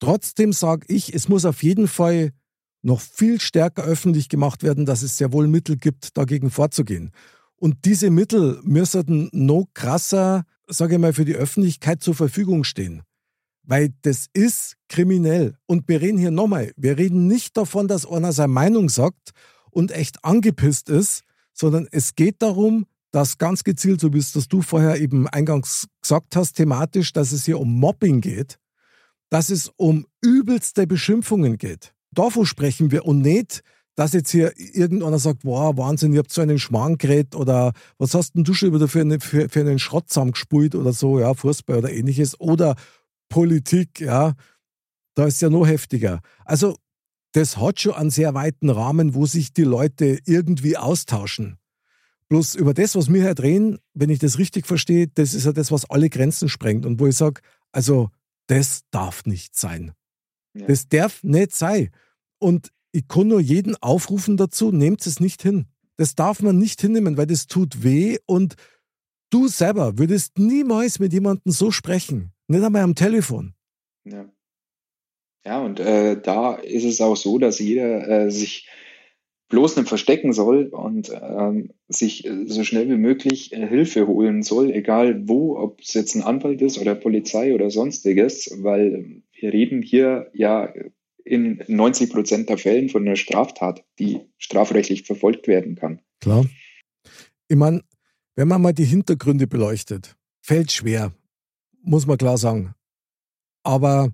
Trotzdem 0.00 0.52
sage 0.52 0.86
ich, 0.88 1.14
es 1.14 1.28
muss 1.28 1.44
auf 1.44 1.62
jeden 1.62 1.86
Fall 1.86 2.32
noch 2.82 3.00
viel 3.00 3.38
stärker 3.38 3.84
öffentlich 3.84 4.30
gemacht 4.30 4.62
werden, 4.62 4.86
dass 4.86 5.02
es 5.02 5.18
sehr 5.18 5.32
wohl 5.32 5.46
Mittel 5.46 5.76
gibt, 5.76 6.16
dagegen 6.16 6.50
vorzugehen. 6.50 7.12
Und 7.56 7.84
diese 7.84 8.10
Mittel 8.10 8.58
müssen 8.64 9.28
noch 9.32 9.66
krasser, 9.74 10.44
sage 10.66 10.94
ich 10.94 11.00
mal, 11.00 11.12
für 11.12 11.26
die 11.26 11.34
Öffentlichkeit 11.34 12.02
zur 12.02 12.14
Verfügung 12.14 12.64
stehen. 12.64 13.02
Weil 13.62 13.90
das 14.00 14.28
ist 14.32 14.76
kriminell. 14.88 15.56
Und 15.66 15.86
wir 15.86 16.00
reden 16.00 16.16
hier 16.16 16.30
nochmal, 16.30 16.72
wir 16.76 16.96
reden 16.96 17.26
nicht 17.26 17.58
davon, 17.58 17.86
dass 17.86 18.06
einer 18.06 18.32
seine 18.32 18.48
Meinung 18.48 18.88
sagt 18.88 19.32
und 19.70 19.92
echt 19.92 20.24
angepisst 20.24 20.88
ist, 20.88 21.24
sondern 21.60 21.86
es 21.90 22.14
geht 22.14 22.42
darum, 22.42 22.86
dass 23.12 23.38
ganz 23.38 23.64
gezielt, 23.64 24.00
so 24.00 24.12
wie 24.12 24.18
es 24.18 24.32
das 24.32 24.48
du 24.48 24.62
vorher 24.62 25.00
eben 25.00 25.28
eingangs 25.28 25.88
gesagt 26.00 26.36
hast, 26.36 26.54
thematisch, 26.54 27.12
dass 27.12 27.32
es 27.32 27.44
hier 27.44 27.60
um 27.60 27.78
Mobbing 27.78 28.20
geht 28.20 28.58
dass 29.30 29.48
es 29.48 29.72
um 29.76 30.06
übelste 30.20 30.86
Beschimpfungen 30.86 31.56
geht. 31.56 31.94
Davon 32.10 32.44
sprechen 32.44 32.90
wir 32.90 33.06
und 33.06 33.20
nicht, 33.20 33.62
dass 33.94 34.12
jetzt 34.12 34.30
hier 34.30 34.52
irgendeiner 34.56 35.18
sagt, 35.18 35.44
wow, 35.44 35.76
Wahnsinn, 35.76 36.12
ihr 36.12 36.18
habt 36.18 36.32
so 36.32 36.42
einen 36.42 36.58
Schmarrn 36.58 36.98
geredet 36.98 37.36
oder 37.36 37.72
was 37.98 38.14
hast 38.14 38.34
denn 38.34 38.44
du 38.44 38.54
schon 38.54 38.74
wieder 38.74 38.88
für, 38.88 39.00
eine, 39.00 39.20
für, 39.20 39.48
für 39.48 39.60
einen 39.60 39.78
Schrott 39.78 40.08
zusammengespult 40.08 40.74
oder 40.74 40.92
so, 40.92 41.20
ja, 41.20 41.32
Fußball 41.32 41.78
oder 41.78 41.92
ähnliches 41.92 42.38
oder 42.40 42.74
Politik, 43.28 44.00
ja, 44.00 44.34
da 45.14 45.26
ist 45.26 45.40
ja 45.40 45.50
noch 45.50 45.66
heftiger. 45.66 46.20
Also 46.44 46.76
das 47.32 47.56
hat 47.56 47.80
schon 47.80 47.94
einen 47.94 48.10
sehr 48.10 48.34
weiten 48.34 48.70
Rahmen, 48.70 49.14
wo 49.14 49.26
sich 49.26 49.52
die 49.52 49.64
Leute 49.64 50.18
irgendwie 50.24 50.76
austauschen. 50.76 51.58
Bloß 52.28 52.54
über 52.54 52.74
das, 52.74 52.94
was 52.94 53.12
wir 53.12 53.22
hier 53.22 53.34
drehen, 53.34 53.78
wenn 53.94 54.10
ich 54.10 54.20
das 54.20 54.38
richtig 54.38 54.66
verstehe, 54.66 55.08
das 55.08 55.34
ist 55.34 55.46
ja 55.46 55.52
das, 55.52 55.72
was 55.72 55.88
alle 55.90 56.08
Grenzen 56.08 56.48
sprengt 56.48 56.86
und 56.86 57.00
wo 57.00 57.06
ich 57.06 57.16
sage, 57.16 57.40
also 57.72 58.10
das 58.46 58.82
darf 58.90 59.24
nicht 59.26 59.56
sein. 59.56 59.92
Ja. 60.54 60.66
Das 60.66 60.88
darf 60.88 61.22
nicht 61.22 61.54
sein. 61.54 61.90
Und 62.38 62.70
ich 62.92 63.06
kann 63.06 63.28
nur 63.28 63.40
jeden 63.40 63.76
aufrufen 63.76 64.36
dazu, 64.36 64.72
nehmt 64.72 65.06
es 65.06 65.20
nicht 65.20 65.42
hin. 65.42 65.66
Das 65.96 66.14
darf 66.14 66.40
man 66.40 66.58
nicht 66.58 66.80
hinnehmen, 66.80 67.16
weil 67.16 67.26
das 67.26 67.46
tut 67.46 67.82
weh 67.82 68.18
und 68.26 68.54
du 69.30 69.48
selber 69.48 69.98
würdest 69.98 70.38
niemals 70.38 70.98
mit 70.98 71.12
jemandem 71.12 71.52
so 71.52 71.70
sprechen. 71.70 72.32
Nicht 72.48 72.64
einmal 72.64 72.82
am 72.82 72.94
Telefon. 72.94 73.54
Ja. 74.04 74.28
Ja, 75.44 75.62
und 75.62 75.80
äh, 75.80 76.20
da 76.20 76.54
ist 76.54 76.84
es 76.84 77.00
auch 77.00 77.16
so, 77.16 77.38
dass 77.38 77.58
jeder 77.58 78.08
äh, 78.08 78.30
sich 78.30 78.68
bloß 79.48 79.76
nicht 79.76 79.88
verstecken 79.88 80.32
soll 80.32 80.66
und 80.66 81.10
ähm, 81.10 81.72
sich 81.88 82.24
äh, 82.24 82.46
so 82.46 82.62
schnell 82.62 82.88
wie 82.88 82.96
möglich 82.96 83.52
äh, 83.52 83.66
Hilfe 83.66 84.06
holen 84.06 84.42
soll, 84.42 84.70
egal 84.70 85.28
wo, 85.28 85.58
ob 85.58 85.80
es 85.80 85.94
jetzt 85.94 86.14
ein 86.14 86.22
Anwalt 86.22 86.62
ist 86.62 86.78
oder 86.78 86.94
Polizei 86.94 87.54
oder 87.54 87.70
sonstiges, 87.70 88.50
weil 88.62 89.22
wir 89.32 89.52
reden 89.52 89.82
hier 89.82 90.30
ja 90.34 90.72
in 91.24 91.62
90 91.66 92.10
Prozent 92.10 92.48
der 92.48 92.58
Fällen 92.58 92.88
von 92.88 93.06
einer 93.06 93.16
Straftat, 93.16 93.84
die 93.98 94.20
strafrechtlich 94.38 95.02
verfolgt 95.02 95.48
werden 95.48 95.74
kann. 95.74 96.00
Klar. 96.20 96.46
Ich 97.48 97.56
meine, 97.56 97.82
wenn 98.36 98.48
man 98.48 98.62
mal 98.62 98.72
die 98.72 98.84
Hintergründe 98.84 99.46
beleuchtet, 99.46 100.16
fällt 100.40 100.70
schwer, 100.70 101.12
muss 101.82 102.06
man 102.06 102.18
klar 102.18 102.38
sagen. 102.38 102.74
Aber 103.62 104.12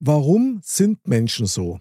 warum 0.00 0.60
sind 0.64 1.06
Menschen 1.06 1.46
so? 1.46 1.80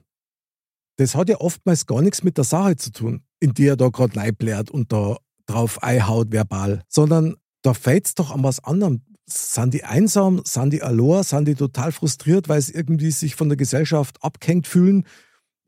das 1.00 1.16
hat 1.16 1.30
ja 1.30 1.40
oftmals 1.40 1.86
gar 1.86 2.02
nichts 2.02 2.24
mit 2.24 2.38
der 2.38 2.44
Sache 2.44 2.76
zu 2.76 2.92
tun, 2.92 3.24
in 3.40 3.54
die 3.54 3.68
er 3.68 3.78
da 3.78 3.88
gerade 3.88 4.16
leiblärt 4.16 4.70
und 4.70 4.92
da 4.92 5.16
drauf 5.46 5.82
einhaut 5.82 6.32
verbal, 6.32 6.84
sondern 6.90 7.38
da 7.62 7.74
fällt 7.74 8.08
es 8.08 8.16
doch 8.16 8.32
an 8.32 8.44
was 8.44 8.62
anderem. 8.64 9.02
Sind 9.26 9.74
die 9.74 9.86
einsam, 9.86 10.42
sind 10.44 10.74
die 10.74 10.82
allein, 10.82 11.24
sind 11.24 11.48
die 11.48 11.56
total 11.56 11.94
frustriert, 11.94 12.50
weil 12.50 12.62
sie 12.62 12.74
irgendwie 12.74 13.12
sich 13.12 13.36
von 13.36 13.48
der 13.48 13.56
Gesellschaft 13.56 14.22
abgehängt 14.22 14.68
fühlen? 14.68 15.06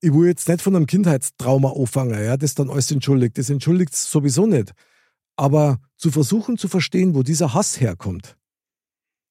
Ich 0.01 0.13
will 0.13 0.27
jetzt 0.27 0.49
nicht 0.49 0.61
von 0.61 0.75
einem 0.75 0.87
Kindheitstrauma 0.87 1.71
anfangen, 1.71 2.21
ja, 2.21 2.35
das 2.35 2.55
dann 2.55 2.69
alles 2.69 2.91
entschuldigt. 2.91 3.37
Das 3.37 3.49
entschuldigt 3.49 3.93
es 3.93 4.11
sowieso 4.11 4.47
nicht. 4.47 4.73
Aber 5.37 5.79
zu 5.95 6.11
versuchen 6.11 6.57
zu 6.57 6.67
verstehen, 6.67 7.15
wo 7.15 7.23
dieser 7.23 7.53
Hass 7.53 7.79
herkommt. 7.79 8.35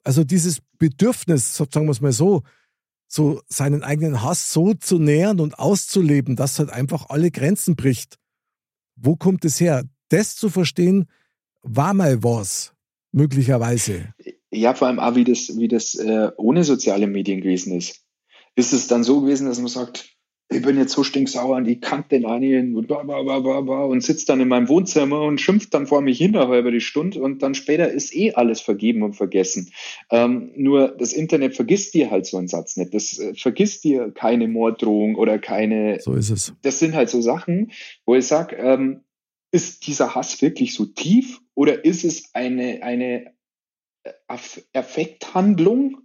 Also 0.03 0.25
dieses 0.25 0.61
Bedürfnis, 0.79 1.57
sagen 1.57 1.87
wir 1.87 1.91
es 1.91 2.01
mal 2.01 2.13
so, 2.13 2.43
so 3.13 3.43
seinen 3.49 3.83
eigenen 3.83 4.23
Hass 4.23 4.53
so 4.53 4.73
zu 4.73 5.01
nähern 5.01 5.41
und 5.41 5.59
auszuleben, 5.59 6.37
dass 6.37 6.61
halt 6.61 6.71
einfach 6.71 7.11
alle 7.11 7.33
Grenzen 7.33 7.75
bricht. 7.75 8.19
Wo 8.95 9.17
kommt 9.17 9.45
es 9.45 9.61
her? 9.61 9.85
Das 10.09 10.37
zu 10.37 10.49
verstehen, 10.49 11.07
war 11.63 11.93
mal 11.93 12.23
was, 12.23 12.73
möglicherweise. 13.11 14.15
Ja, 14.53 14.75
vor 14.75 14.89
allem 14.89 15.01
auch, 15.01 15.17
wie 15.17 15.25
das, 15.25 15.57
wie 15.57 15.67
das 15.67 15.97
äh, 15.97 16.31
ohne 16.37 16.63
soziale 16.63 17.09
Medien 17.09 17.41
gewesen 17.41 17.77
ist. 17.77 18.01
Ist 18.55 18.73
es 18.73 18.87
dann 18.87 19.03
so 19.03 19.23
gewesen, 19.23 19.49
dass 19.49 19.59
man 19.59 19.69
sagt, 19.69 20.17
ich 20.53 20.63
bin 20.63 20.77
jetzt 20.77 20.93
so 20.93 21.05
stinksauer 21.05 21.57
und 21.57 21.69
ich 21.69 21.81
kann 21.81 22.05
den 22.11 22.27
einen 22.27 22.75
und, 22.75 22.91
und 22.91 24.03
sitzt 24.03 24.29
dann 24.29 24.41
in 24.41 24.49
meinem 24.49 24.69
Wohnzimmer 24.69 25.23
und 25.23 25.41
schimpft 25.41 25.73
dann 25.73 25.87
vor 25.87 26.01
mich 26.01 26.19
hin 26.19 26.37
eine 26.37 26.49
halbe 26.49 26.81
Stunde 26.81 27.23
und 27.23 27.43
dann 27.43 27.55
später 27.55 27.89
ist 27.89 28.15
eh 28.15 28.35
alles 28.35 28.61
vergeben 28.61 29.05
und 29.05 29.15
vergessen. 29.15 29.71
Ähm, 30.11 30.51
nur 30.57 30.89
das 30.89 31.13
Internet 31.13 31.55
vergisst 31.55 31.95
dir 31.95 32.11
halt 32.11 32.27
so 32.27 32.37
einen 32.37 32.49
Satz 32.49 32.77
nicht. 32.77 32.93
Das 32.93 33.17
äh, 33.19 33.35
vergisst 33.35 33.85
dir 33.85 34.11
keine 34.11 34.49
Morddrohung 34.49 35.15
oder 35.15 35.39
keine. 35.39 36.01
So 36.01 36.15
ist 36.15 36.31
es. 36.31 36.53
Das 36.63 36.81
sind 36.81 36.97
halt 36.97 37.11
so 37.11 37.21
Sachen, 37.21 37.71
wo 38.05 38.17
ich 38.17 38.27
sage, 38.27 38.57
ähm, 38.57 39.05
ist 39.53 39.87
dieser 39.87 40.17
Hass 40.17 40.43
wirklich 40.43 40.75
so 40.75 40.85
tief 40.85 41.41
oder 41.55 41.85
ist 41.85 42.05
es 42.05 42.35
eine, 42.35 42.83
eine 42.83 43.35
Affekthandlung? 44.27 45.99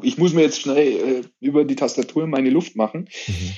Ich 0.00 0.18
muss 0.18 0.32
mir 0.32 0.42
jetzt 0.42 0.60
schnell 0.60 0.78
äh, 0.78 1.22
über 1.40 1.64
die 1.64 1.76
Tastatur 1.76 2.26
meine 2.26 2.50
Luft 2.50 2.76
machen. 2.76 3.08
Mhm. 3.26 3.52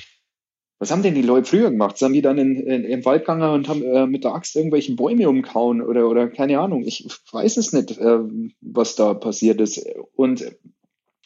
Was 0.77 0.91
haben 0.91 1.03
denn 1.03 1.15
die 1.15 1.21
Leute 1.21 1.49
früher 1.49 1.71
gemacht? 1.71 1.97
Sind 1.97 2.13
die 2.13 2.21
dann 2.21 2.37
in, 2.37 2.57
in, 2.57 2.83
im 2.83 3.05
Wald 3.05 3.21
gegangen 3.21 3.49
und 3.49 3.69
haben 3.69 3.81
äh, 3.81 4.07
mit 4.07 4.25
der 4.25 4.33
Axt 4.33 4.55
irgendwelche 4.55 4.93
Bäume 4.93 5.29
umkauen 5.29 5.81
oder, 5.81 6.09
oder 6.09 6.27
keine 6.27 6.59
Ahnung. 6.59 6.83
Ich 6.85 7.07
weiß 7.31 7.55
es 7.57 7.71
nicht, 7.71 7.97
äh, 7.97 8.19
was 8.59 8.95
da 8.95 9.13
passiert 9.13 9.61
ist. 9.61 9.85
Und 10.15 10.51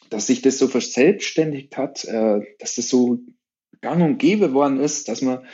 dass 0.08 0.28
sich 0.28 0.42
das 0.42 0.58
so 0.58 0.68
verselbstständigt 0.68 1.76
hat, 1.76 2.04
äh, 2.04 2.40
dass 2.60 2.76
das 2.76 2.88
so 2.88 3.18
gang 3.80 4.02
und 4.02 4.18
gäbe 4.18 4.52
worden 4.52 4.78
ist, 4.78 5.08
dass 5.08 5.20
man 5.20 5.44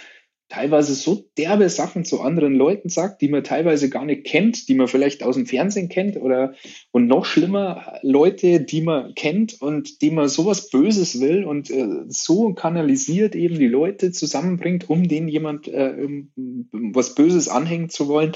teilweise 0.48 0.94
so 0.94 1.28
derbe 1.36 1.68
Sachen 1.68 2.04
zu 2.04 2.20
anderen 2.20 2.54
Leuten 2.54 2.88
sagt, 2.88 3.20
die 3.20 3.28
man 3.28 3.42
teilweise 3.42 3.90
gar 3.90 4.04
nicht 4.04 4.24
kennt, 4.24 4.68
die 4.68 4.74
man 4.74 4.86
vielleicht 4.86 5.22
aus 5.22 5.34
dem 5.34 5.46
Fernsehen 5.46 5.88
kennt 5.88 6.16
oder 6.16 6.54
und 6.92 7.08
noch 7.08 7.24
schlimmer 7.24 7.98
Leute, 8.02 8.60
die 8.60 8.82
man 8.82 9.14
kennt 9.14 9.60
und 9.60 10.02
die 10.02 10.10
man 10.10 10.28
sowas 10.28 10.70
Böses 10.70 11.20
will 11.20 11.44
und 11.44 11.70
äh, 11.70 12.04
so 12.08 12.52
kanalisiert 12.54 13.34
eben 13.34 13.58
die 13.58 13.66
Leute 13.66 14.12
zusammenbringt, 14.12 14.88
um 14.88 15.08
denen 15.08 15.28
jemand 15.28 15.66
äh, 15.66 15.96
was 16.36 17.14
Böses 17.14 17.48
anhängen 17.48 17.90
zu 17.90 18.06
wollen. 18.06 18.32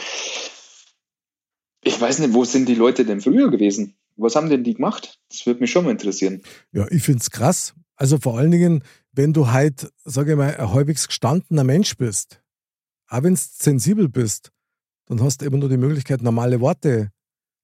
Ich 1.85 2.01
weiß 2.01 2.19
nicht, 2.19 2.35
wo 2.35 2.45
sind 2.45 2.69
die 2.69 2.75
Leute 2.75 3.05
denn 3.05 3.21
früher 3.21 3.51
gewesen? 3.51 3.95
Was 4.17 4.37
haben 4.37 4.51
denn 4.51 4.65
die 4.65 4.75
gemacht? 4.75 5.19
Das 5.31 5.47
würde 5.47 5.61
mich 5.61 5.71
schon 5.71 5.85
mal 5.85 5.93
interessieren. 5.93 6.43
Ja, 6.73 6.87
ich 6.91 7.03
finde 7.03 7.21
es 7.21 7.31
krass. 7.31 7.75
Also 8.01 8.19
vor 8.19 8.39
allen 8.39 8.51
Dingen, 8.51 8.83
wenn 9.13 9.35
du 9.35 9.49
halt, 9.49 9.93
sage 10.07 10.31
ich 10.31 10.37
mal, 10.39 10.57
ein 10.57 10.73
halbwegs 10.73 11.07
gestandener 11.07 11.65
Mensch 11.65 11.99
bist, 11.99 12.43
auch 13.09 13.23
wenn 13.23 13.35
du 13.35 13.41
sensibel 13.41 14.09
bist, 14.09 14.53
dann 15.05 15.21
hast 15.21 15.43
du 15.43 15.45
immer 15.45 15.59
nur 15.59 15.69
die 15.69 15.77
Möglichkeit, 15.77 16.23
normale 16.23 16.61
Worte 16.61 17.11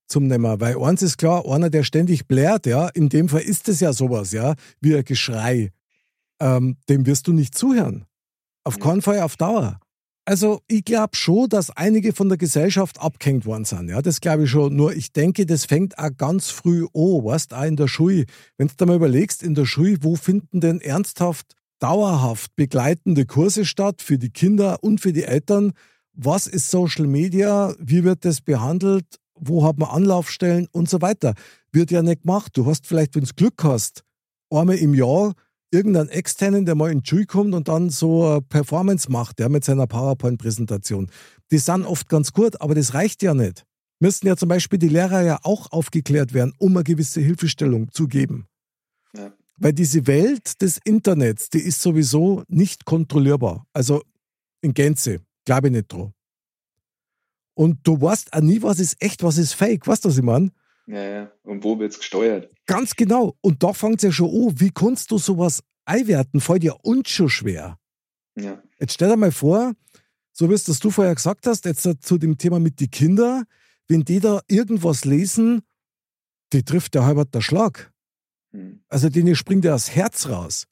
zum 0.08 0.26
nehmen. 0.26 0.60
Weil 0.60 0.76
eins 0.78 1.00
ist 1.00 1.16
klar, 1.16 1.48
einer, 1.48 1.70
der 1.70 1.84
ständig 1.84 2.26
blärt, 2.26 2.66
ja, 2.66 2.88
in 2.88 3.08
dem 3.08 3.30
Fall 3.30 3.40
ist 3.40 3.70
es 3.70 3.80
ja 3.80 3.94
sowas, 3.94 4.32
ja, 4.32 4.56
wie 4.82 4.94
ein 4.94 5.04
Geschrei, 5.04 5.72
ähm, 6.38 6.76
dem 6.90 7.06
wirst 7.06 7.28
du 7.28 7.32
nicht 7.32 7.56
zuhören. 7.56 8.04
Auf 8.62 8.78
keinen 8.78 9.00
Fall 9.00 9.20
auf 9.20 9.38
Dauer. 9.38 9.80
Also 10.28 10.60
ich 10.66 10.84
glaube 10.84 11.16
schon, 11.16 11.48
dass 11.48 11.70
einige 11.70 12.12
von 12.12 12.28
der 12.28 12.36
Gesellschaft 12.36 13.00
abgehängt 13.00 13.46
worden 13.46 13.64
sind. 13.64 13.88
Ja, 13.88 14.02
das 14.02 14.20
glaube 14.20 14.42
ich 14.42 14.50
schon. 14.50 14.74
Nur 14.74 14.92
ich 14.92 15.12
denke, 15.12 15.46
das 15.46 15.66
fängt 15.66 15.98
auch 15.98 16.10
ganz 16.16 16.50
früh 16.50 16.84
an, 16.92 17.24
weißt 17.24 17.54
auch 17.54 17.62
in 17.62 17.76
der 17.76 17.86
Schule. 17.86 18.24
Wenn 18.58 18.66
du 18.66 18.74
dir 18.74 18.86
mal 18.86 18.96
überlegst, 18.96 19.44
in 19.44 19.54
der 19.54 19.66
Schule, 19.66 19.98
wo 20.00 20.16
finden 20.16 20.60
denn 20.60 20.80
ernsthaft, 20.80 21.54
dauerhaft 21.78 22.56
begleitende 22.56 23.24
Kurse 23.24 23.64
statt 23.64 24.02
für 24.02 24.18
die 24.18 24.30
Kinder 24.30 24.82
und 24.82 25.00
für 25.00 25.12
die 25.12 25.22
Eltern? 25.22 25.74
Was 26.12 26.48
ist 26.48 26.72
Social 26.72 27.06
Media? 27.06 27.72
Wie 27.78 28.02
wird 28.02 28.24
das 28.24 28.40
behandelt? 28.40 29.06
Wo 29.36 29.64
hat 29.64 29.78
man 29.78 29.90
Anlaufstellen 29.90 30.66
und 30.72 30.90
so 30.90 31.00
weiter? 31.02 31.34
Wird 31.70 31.92
ja 31.92 32.02
nicht 32.02 32.22
gemacht. 32.22 32.50
Du 32.56 32.66
hast 32.66 32.88
vielleicht, 32.88 33.14
wenn 33.14 33.22
du 33.22 33.30
Glück 33.36 33.62
hast, 33.62 34.02
einmal 34.50 34.76
im 34.76 34.92
Jahr 34.92 35.34
irgendeinen 35.70 36.08
externen, 36.08 36.64
der 36.64 36.74
mal 36.74 36.90
in 36.90 37.00
die 37.00 37.08
Schule 37.08 37.26
kommt 37.26 37.54
und 37.54 37.68
dann 37.68 37.90
so 37.90 38.26
eine 38.26 38.42
Performance 38.42 39.10
macht, 39.10 39.38
der 39.38 39.48
mit 39.48 39.64
seiner 39.64 39.86
PowerPoint-Präsentation. 39.86 41.10
Die 41.50 41.58
sind 41.58 41.84
oft 41.84 42.08
ganz 42.08 42.32
gut, 42.32 42.60
aber 42.60 42.74
das 42.74 42.94
reicht 42.94 43.22
ja 43.22 43.34
nicht. 43.34 43.64
Müssten 43.98 44.26
ja 44.26 44.36
zum 44.36 44.48
Beispiel 44.48 44.78
die 44.78 44.88
Lehrer 44.88 45.22
ja 45.22 45.38
auch 45.42 45.72
aufgeklärt 45.72 46.34
werden, 46.34 46.52
um 46.58 46.76
eine 46.76 46.84
gewisse 46.84 47.20
Hilfestellung 47.20 47.90
zu 47.92 48.08
geben. 48.08 48.46
Ja. 49.16 49.32
Weil 49.56 49.72
diese 49.72 50.06
Welt 50.06 50.60
des 50.60 50.78
Internets, 50.84 51.48
die 51.48 51.60
ist 51.60 51.80
sowieso 51.80 52.44
nicht 52.48 52.84
kontrollierbar. 52.84 53.66
Also 53.72 54.02
in 54.60 54.74
Gänze, 54.74 55.20
glaube 55.44 55.68
ich 55.68 55.72
nicht 55.72 55.92
dran. 55.92 56.12
Und 57.54 57.78
du 57.84 57.98
weißt 57.98 58.34
auch 58.34 58.40
nie, 58.40 58.60
was 58.60 58.78
ist 58.78 58.96
echt, 59.00 59.22
was 59.22 59.38
ist 59.38 59.54
fake. 59.54 59.86
Weißt 59.86 60.04
du, 60.04 60.10
was 60.10 60.18
ich 60.18 60.22
meine? 60.22 60.50
Ja, 60.86 61.02
ja. 61.02 61.32
Und 61.42 61.64
wo 61.64 61.78
wird 61.78 61.92
es 61.92 61.98
gesteuert? 61.98 62.52
Ganz 62.66 62.94
genau. 62.94 63.36
Und 63.40 63.62
da 63.62 63.72
fängt 63.72 63.96
es 63.96 64.02
ja 64.02 64.12
schon 64.12 64.48
an. 64.48 64.60
Wie 64.60 64.70
kannst 64.70 65.10
du 65.10 65.18
sowas 65.18 65.62
einwerten? 65.84 66.40
Fällt 66.40 66.64
ja 66.64 66.72
uns 66.82 67.10
schon 67.10 67.28
schwer. 67.28 67.78
Ja. 68.36 68.62
Jetzt 68.78 68.94
stell 68.94 69.08
dir 69.08 69.16
mal 69.16 69.32
vor, 69.32 69.72
so 70.32 70.48
wie 70.50 70.54
es 70.54 70.64
das 70.64 70.78
du 70.78 70.90
vorher 70.90 71.14
gesagt 71.14 71.46
hast, 71.46 71.64
jetzt 71.64 71.88
zu 72.02 72.18
dem 72.18 72.38
Thema 72.38 72.60
mit 72.60 72.78
den 72.80 72.90
Kindern, 72.90 73.44
wenn 73.88 74.04
die 74.04 74.20
da 74.20 74.40
irgendwas 74.48 75.04
lesen, 75.04 75.62
die 76.52 76.62
trifft 76.62 76.94
der 76.94 77.04
halber 77.04 77.24
der 77.24 77.40
Schlag. 77.40 77.92
Hm. 78.52 78.80
Also 78.88 79.08
denen 79.08 79.34
springt 79.34 79.64
ja 79.64 79.72
das 79.72 79.94
Herz 79.94 80.28
raus. 80.28 80.66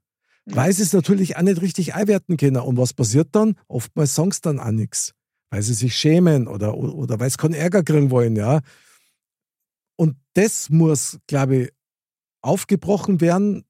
Hm. 0.47 0.57
Weil 0.57 0.73
sie 0.73 0.83
es 0.83 0.93
natürlich 0.93 1.37
auch 1.37 1.43
nicht 1.43 1.61
richtig 1.61 1.95
einwerten 1.95 2.37
können. 2.37 2.59
Und 2.59 2.77
was 2.77 2.93
passiert 2.93 3.29
dann? 3.33 3.57
Oftmals 3.67 4.15
sagen 4.15 4.31
sie 4.31 4.43
dann 4.43 4.61
auch 4.61 4.71
nichts. 4.71 5.13
Weil 5.51 5.63
sie 5.63 5.75
sich 5.75 5.97
schämen 5.97 6.47
oder, 6.47 6.77
oder, 6.77 6.95
oder 6.95 7.21
weil 7.21 7.31
sie 7.31 7.37
keinen 7.37 7.55
Ärger 7.55 7.83
kriegen 7.83 8.11
wollen, 8.11 8.37
ja. 8.37 8.61
Das 10.35 10.71
muss, 10.71 11.19
glaube 11.27 11.57
ich, 11.57 11.73
aufgebrochen 12.43 13.21
werden, 13.21 13.65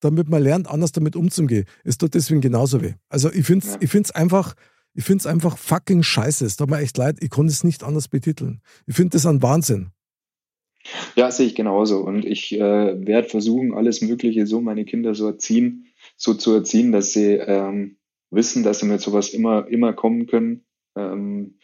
damit 0.00 0.28
man 0.28 0.42
lernt, 0.42 0.68
anders 0.68 0.92
damit 0.92 1.16
umzugehen. 1.16 1.64
Es 1.84 1.98
tut 1.98 2.14
deswegen 2.14 2.40
genauso 2.40 2.82
weh. 2.82 2.94
Also 3.08 3.30
ich 3.32 3.46
finde 3.46 3.66
es 3.66 4.08
ja. 4.08 4.14
einfach, 4.14 4.54
ich 4.94 5.04
finde 5.04 5.20
es 5.20 5.26
einfach 5.26 5.56
fucking 5.56 6.02
scheiße. 6.02 6.44
Es 6.44 6.56
tut 6.56 6.70
mir 6.70 6.78
echt 6.78 6.96
leid, 6.96 7.18
ich 7.20 7.30
konnte 7.30 7.52
es 7.52 7.64
nicht 7.64 7.82
anders 7.82 8.08
betiteln. 8.08 8.60
Ich 8.86 8.96
finde 8.96 9.10
das 9.10 9.26
ein 9.26 9.42
Wahnsinn. 9.42 9.90
Ja, 11.14 11.30
sehe 11.30 11.46
ich 11.46 11.54
genauso. 11.54 11.98
Und 11.98 12.24
ich 12.24 12.52
äh, 12.52 12.60
werde 13.06 13.28
versuchen, 13.28 13.74
alles 13.74 14.02
Mögliche 14.02 14.46
so 14.46 14.60
meine 14.60 14.84
Kinder 14.84 15.14
so 15.14 15.26
erziehen, 15.26 15.86
so 16.16 16.34
zu 16.34 16.52
erziehen, 16.54 16.92
dass 16.92 17.12
sie 17.12 17.32
ähm, 17.32 17.98
wissen, 18.30 18.62
dass 18.62 18.80
sie 18.80 18.86
mit 18.86 19.00
sowas 19.00 19.30
immer, 19.30 19.66
immer 19.68 19.92
kommen 19.92 20.26
können. 20.26 20.64
Ähm, 20.96 21.58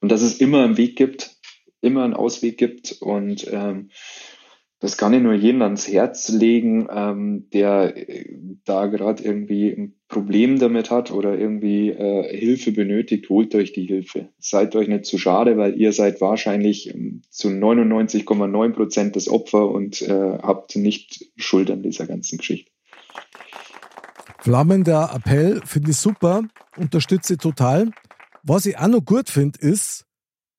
und 0.00 0.12
dass 0.12 0.22
es 0.22 0.40
immer 0.40 0.64
einen 0.64 0.76
Weg 0.76 0.96
gibt, 0.96 1.37
immer 1.80 2.04
einen 2.04 2.14
Ausweg 2.14 2.58
gibt 2.58 2.96
und 3.00 3.46
ähm, 3.50 3.90
das 4.80 4.96
kann 4.96 5.12
ich 5.12 5.20
nur 5.20 5.34
jedem 5.34 5.62
ans 5.62 5.88
Herz 5.88 6.28
legen, 6.28 6.86
ähm, 6.90 7.48
der 7.52 7.96
äh, 7.96 8.38
da 8.64 8.86
gerade 8.86 9.24
irgendwie 9.24 9.70
ein 9.70 9.94
Problem 10.06 10.58
damit 10.58 10.90
hat 10.90 11.10
oder 11.10 11.36
irgendwie 11.36 11.90
äh, 11.90 12.36
Hilfe 12.36 12.70
benötigt, 12.70 13.28
holt 13.28 13.54
euch 13.56 13.72
die 13.72 13.86
Hilfe. 13.86 14.28
Seid 14.38 14.76
euch 14.76 14.86
nicht 14.86 15.04
zu 15.04 15.18
schade, 15.18 15.56
weil 15.56 15.76
ihr 15.76 15.92
seid 15.92 16.20
wahrscheinlich 16.20 16.94
ähm, 16.94 17.22
zu 17.28 17.48
99,9 17.48 18.72
Prozent 18.72 19.16
das 19.16 19.28
Opfer 19.28 19.68
und 19.68 20.00
äh, 20.02 20.38
habt 20.42 20.76
nicht 20.76 21.26
Schuld 21.36 21.70
an 21.70 21.82
dieser 21.82 22.06
ganzen 22.06 22.38
Geschichte. 22.38 22.70
Flammender 24.40 25.10
Appell, 25.12 25.60
finde 25.64 25.90
ich 25.90 25.96
super, 25.96 26.42
unterstütze 26.76 27.36
total. 27.36 27.90
Was 28.44 28.64
ich 28.64 28.78
auch 28.78 28.86
noch 28.86 29.04
gut 29.04 29.28
finde, 29.28 29.58
ist, 29.58 30.06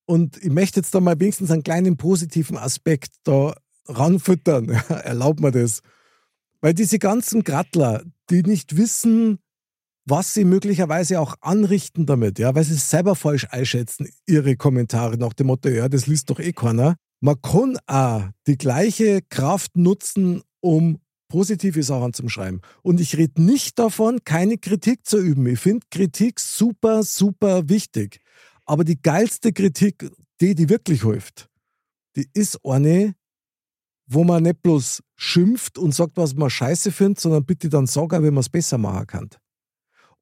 und 0.09 0.43
ich 0.43 0.49
möchte 0.49 0.79
jetzt 0.79 0.95
da 0.95 1.01
mal 1.01 1.19
wenigstens 1.19 1.51
einen 1.51 1.61
kleinen 1.61 1.95
positiven 1.95 2.57
Aspekt 2.57 3.11
da 3.25 3.53
ranfüttern. 3.85 4.69
Erlaubt 4.89 5.39
mir 5.39 5.51
das. 5.51 5.81
Weil 6.61 6.73
diese 6.73 6.97
ganzen 6.97 7.43
Grattler, 7.43 8.01
die 8.31 8.41
nicht 8.41 8.75
wissen, 8.75 9.37
was 10.05 10.33
sie 10.33 10.45
möglicherweise 10.45 11.19
auch 11.19 11.35
anrichten 11.41 12.07
damit, 12.07 12.39
ja, 12.39 12.55
weil 12.55 12.63
sie 12.63 12.73
es 12.73 12.89
selber 12.89 13.13
falsch 13.13 13.45
einschätzen, 13.51 14.09
ihre 14.25 14.55
Kommentare 14.55 15.19
nach 15.19 15.33
dem 15.33 15.45
Motto, 15.45 15.69
ja, 15.69 15.87
das 15.87 16.07
liest 16.07 16.31
doch 16.31 16.39
eh 16.39 16.53
keiner. 16.53 16.95
Man 17.21 17.39
kann 17.43 17.77
auch 17.85 18.23
die 18.47 18.57
gleiche 18.57 19.21
Kraft 19.29 19.77
nutzen, 19.77 20.41
um 20.59 20.97
positive 21.27 21.83
Sachen 21.83 22.13
zu 22.13 22.27
schreiben. 22.29 22.61
Und 22.81 22.99
ich 22.99 23.15
rede 23.15 23.43
nicht 23.43 23.77
davon, 23.77 24.23
keine 24.25 24.57
Kritik 24.57 25.05
zu 25.05 25.19
üben. 25.19 25.45
Ich 25.45 25.59
finde 25.59 25.85
Kritik 25.91 26.39
super, 26.39 27.03
super 27.03 27.69
wichtig. 27.69 28.21
Aber 28.69 28.83
die 28.83 29.01
geilste 29.01 29.51
Kritik, 29.51 30.11
die, 30.39 30.53
die 30.53 30.69
wirklich 30.69 31.01
hilft, 31.01 31.49
die 32.15 32.29
ist 32.35 32.63
eine, 32.63 33.15
wo 34.05 34.23
man 34.23 34.43
nicht 34.43 34.61
bloß 34.61 35.01
schimpft 35.15 35.79
und 35.79 35.95
sagt, 35.95 36.17
was 36.17 36.35
man 36.35 36.51
scheiße 36.51 36.91
findet, 36.91 37.19
sondern 37.19 37.45
bitte 37.45 37.67
dann 37.69 37.87
sagen, 37.87 38.23
wie 38.23 38.29
man 38.29 38.41
es 38.41 38.49
besser 38.49 38.77
machen 38.77 39.07
kann. 39.07 39.29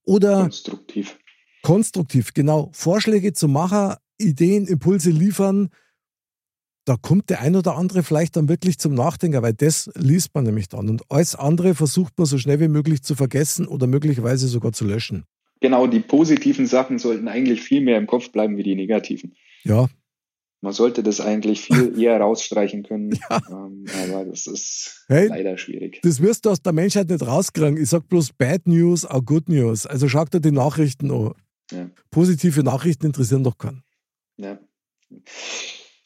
Oder 0.03 0.43
konstruktiv. 0.43 1.19
Konstruktiv, 1.61 2.33
genau. 2.33 2.69
Vorschläge 2.71 3.33
zu 3.33 3.49
machen, 3.49 3.97
Ideen, 4.17 4.65
Impulse 4.65 5.09
liefern. 5.09 5.67
Da 6.85 6.95
kommt 6.95 7.29
der 7.29 7.41
ein 7.41 7.57
oder 7.57 7.75
andere 7.75 8.01
vielleicht 8.01 8.37
dann 8.37 8.47
wirklich 8.47 8.79
zum 8.79 8.93
Nachdenken, 8.93 9.41
weil 9.41 9.55
das 9.55 9.89
liest 9.95 10.33
man 10.33 10.45
nämlich 10.45 10.69
dann. 10.69 10.87
Und 10.87 11.03
alles 11.11 11.35
andere 11.35 11.75
versucht 11.75 12.17
man 12.17 12.25
so 12.25 12.37
schnell 12.37 12.61
wie 12.61 12.69
möglich 12.69 13.03
zu 13.03 13.13
vergessen 13.13 13.67
oder 13.67 13.87
möglicherweise 13.87 14.47
sogar 14.47 14.71
zu 14.71 14.85
löschen 14.85 15.25
genau, 15.59 15.87
die 15.87 15.99
positiven 15.99 16.65
Sachen 16.65 16.99
sollten 16.99 17.27
eigentlich 17.27 17.61
viel 17.61 17.81
mehr 17.81 17.97
im 17.97 18.07
Kopf 18.07 18.31
bleiben 18.31 18.57
wie 18.57 18.63
die 18.63 18.75
negativen. 18.75 19.35
Ja. 19.63 19.87
Man 20.61 20.73
sollte 20.73 21.03
das 21.03 21.21
eigentlich 21.21 21.61
viel 21.61 21.99
eher 22.01 22.19
rausstreichen 22.19 22.83
können. 22.83 23.11
Ja. 23.29 23.39
Ähm, 23.49 23.85
aber 24.03 24.25
das 24.25 24.47
ist 24.47 25.05
hey, 25.07 25.27
leider 25.27 25.57
schwierig. 25.57 25.99
Das 26.01 26.21
wirst 26.21 26.45
du 26.45 26.49
aus 26.49 26.61
der 26.61 26.73
Menschheit 26.73 27.09
nicht 27.09 27.25
rauskriegen. 27.25 27.77
Ich 27.77 27.89
sag 27.89 28.07
bloß 28.07 28.33
Bad 28.33 28.67
News, 28.67 29.05
auch 29.05 29.23
Good 29.23 29.49
News. 29.49 29.85
Also 29.85 30.09
schau 30.09 30.25
dir 30.25 30.39
die 30.39 30.51
Nachrichten 30.51 31.11
an. 31.11 31.33
Ja. 31.71 31.89
Positive 32.09 32.63
Nachrichten 32.63 33.05
interessieren 33.05 33.43
doch 33.43 33.57
keinen. 33.57 33.83
Ja. 34.37 34.57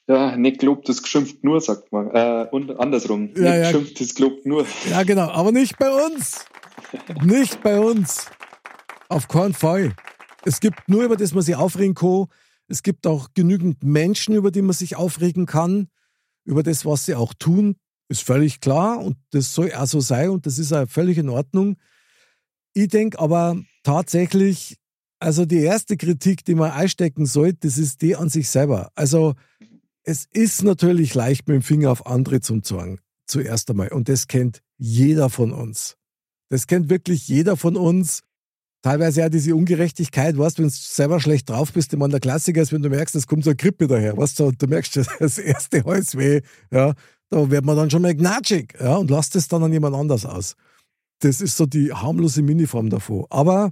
Ja, 0.07 0.35
nicht 0.35 0.59
gelobt, 0.59 0.89
das 0.89 1.01
geschimpft 1.01 1.43
nur, 1.43 1.61
sagt 1.61 1.91
man. 1.91 2.09
Äh, 2.11 2.47
und 2.51 2.77
andersrum. 2.79 3.29
Ja, 3.35 3.41
nicht 3.41 3.43
ja. 3.43 3.61
geschimpft, 3.71 4.01
das 4.01 4.15
gelobt 4.15 4.45
nur. 4.45 4.65
Ja, 4.89 5.03
genau. 5.03 5.29
Aber 5.29 5.51
nicht 5.51 5.77
bei 5.77 5.89
uns. 5.89 6.45
nicht 7.23 7.61
bei 7.63 7.79
uns. 7.79 8.25
Auf 9.11 9.27
keinen 9.27 9.53
Fall. 9.53 9.93
Es 10.45 10.61
gibt 10.61 10.87
nur, 10.87 11.03
über 11.03 11.17
das 11.17 11.33
man 11.33 11.43
sich 11.43 11.57
aufregen 11.57 11.95
kann. 11.95 12.27
Es 12.69 12.81
gibt 12.81 13.05
auch 13.05 13.27
genügend 13.33 13.83
Menschen, 13.83 14.33
über 14.35 14.51
die 14.51 14.61
man 14.61 14.71
sich 14.71 14.95
aufregen 14.95 15.45
kann. 15.45 15.89
Über 16.45 16.63
das, 16.63 16.85
was 16.85 17.05
sie 17.05 17.15
auch 17.15 17.33
tun. 17.33 17.75
Ist 18.07 18.23
völlig 18.23 18.61
klar 18.61 18.99
und 18.99 19.17
das 19.31 19.53
soll 19.53 19.73
auch 19.73 19.85
so 19.85 19.99
sein 19.99 20.29
und 20.29 20.45
das 20.45 20.59
ist 20.59 20.71
auch 20.71 20.87
völlig 20.87 21.17
in 21.17 21.27
Ordnung. 21.27 21.75
Ich 22.73 22.87
denke 22.87 23.19
aber 23.19 23.61
tatsächlich, 23.83 24.77
also 25.19 25.45
die 25.45 25.59
erste 25.59 25.97
Kritik, 25.97 26.45
die 26.45 26.55
man 26.55 26.71
einstecken 26.71 27.25
sollte, 27.25 27.67
das 27.67 27.77
ist 27.77 28.01
die 28.01 28.15
an 28.15 28.29
sich 28.29 28.47
selber. 28.47 28.93
Also 28.95 29.35
es 30.03 30.25
ist 30.31 30.63
natürlich 30.63 31.15
leicht, 31.15 31.49
mit 31.49 31.55
dem 31.55 31.63
Finger 31.63 31.91
auf 31.91 32.05
andere 32.05 32.39
zu 32.39 32.61
zeigen, 32.61 32.99
zuerst 33.27 33.69
einmal. 33.69 33.89
Und 33.89 34.07
das 34.07 34.27
kennt 34.27 34.61
jeder 34.77 35.29
von 35.29 35.51
uns. 35.51 35.97
Das 36.47 36.65
kennt 36.65 36.89
wirklich 36.89 37.27
jeder 37.27 37.57
von 37.57 37.75
uns. 37.75 38.23
Teilweise 38.81 39.21
ja 39.21 39.29
diese 39.29 39.55
Ungerechtigkeit, 39.55 40.37
weißt 40.37 40.57
wenn 40.57 40.65
du 40.65 40.71
selber 40.71 41.19
schlecht 41.19 41.49
drauf 41.49 41.71
bist, 41.71 41.93
immer 41.93 42.09
der 42.09 42.19
Klassiker 42.19 42.61
ist, 42.61 42.71
wenn 42.71 42.81
du 42.81 42.89
merkst, 42.89 43.15
es 43.15 43.27
kommt 43.27 43.43
so 43.43 43.51
eine 43.51 43.57
Grippe 43.57 43.87
daher, 43.87 44.17
weißt 44.17 44.39
du, 44.39 44.51
du 44.51 44.67
merkst 44.67 44.99
das 45.19 45.37
erste 45.37 45.83
Halsweh, 45.83 46.41
ja, 46.71 46.93
da 47.29 47.49
wird 47.49 47.63
man 47.63 47.77
dann 47.77 47.89
schon 47.89 48.01
mal 48.01 48.15
gnatschig 48.15 48.73
ja, 48.79 48.95
und 48.95 49.09
lasst 49.09 49.35
es 49.35 49.47
dann 49.47 49.63
an 49.63 49.71
jemand 49.71 49.95
anders 49.95 50.25
aus. 50.25 50.55
Das 51.19 51.41
ist 51.41 51.57
so 51.57 51.65
die 51.67 51.93
harmlose 51.93 52.41
Miniform 52.41 52.89
davon. 52.89 53.25
Aber 53.29 53.71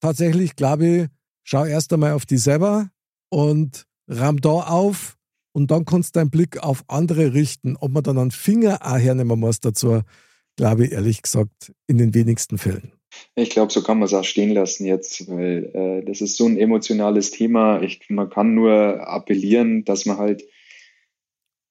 tatsächlich, 0.00 0.54
glaube 0.54 0.86
ich, 0.86 1.08
schau 1.42 1.64
erst 1.64 1.92
einmal 1.92 2.12
auf 2.12 2.26
die 2.26 2.36
selber 2.36 2.90
und 3.30 3.86
ramm 4.06 4.40
da 4.40 4.50
auf 4.50 5.16
und 5.52 5.70
dann 5.70 5.86
kannst 5.86 6.14
du 6.14 6.20
deinen 6.20 6.30
Blick 6.30 6.62
auf 6.62 6.84
andere 6.88 7.32
richten. 7.32 7.76
Ob 7.76 7.92
man 7.92 8.02
dann 8.02 8.18
einen 8.18 8.30
Finger 8.30 8.80
auch 8.82 8.98
hernehmen 8.98 9.40
muss 9.40 9.60
dazu, 9.60 10.02
glaube 10.56 10.84
ich 10.84 10.92
ehrlich 10.92 11.22
gesagt 11.22 11.72
in 11.86 11.98
den 11.98 12.12
wenigsten 12.12 12.58
Fällen. 12.58 12.92
Ich 13.34 13.50
glaube, 13.50 13.72
so 13.72 13.82
kann 13.82 13.98
man 13.98 14.06
es 14.06 14.14
auch 14.14 14.24
stehen 14.24 14.50
lassen 14.50 14.86
jetzt, 14.86 15.28
weil 15.30 15.70
äh, 15.74 16.04
das 16.04 16.20
ist 16.20 16.36
so 16.36 16.46
ein 16.46 16.58
emotionales 16.58 17.30
Thema. 17.30 17.82
Ich, 17.82 18.00
man 18.08 18.30
kann 18.30 18.54
nur 18.54 19.06
appellieren, 19.06 19.84
dass 19.84 20.06
man 20.06 20.18
halt 20.18 20.44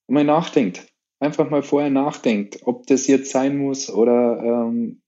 mal 0.08 0.24
nachdenkt 0.24 0.94
einfach 1.24 1.50
mal 1.50 1.64
vorher 1.64 1.90
nachdenkt, 1.90 2.60
ob 2.64 2.86
das 2.88 3.08
jetzt 3.08 3.32
sein 3.32 3.58
muss 3.58 3.90
oder 3.90 4.68
ähm, 4.70 5.02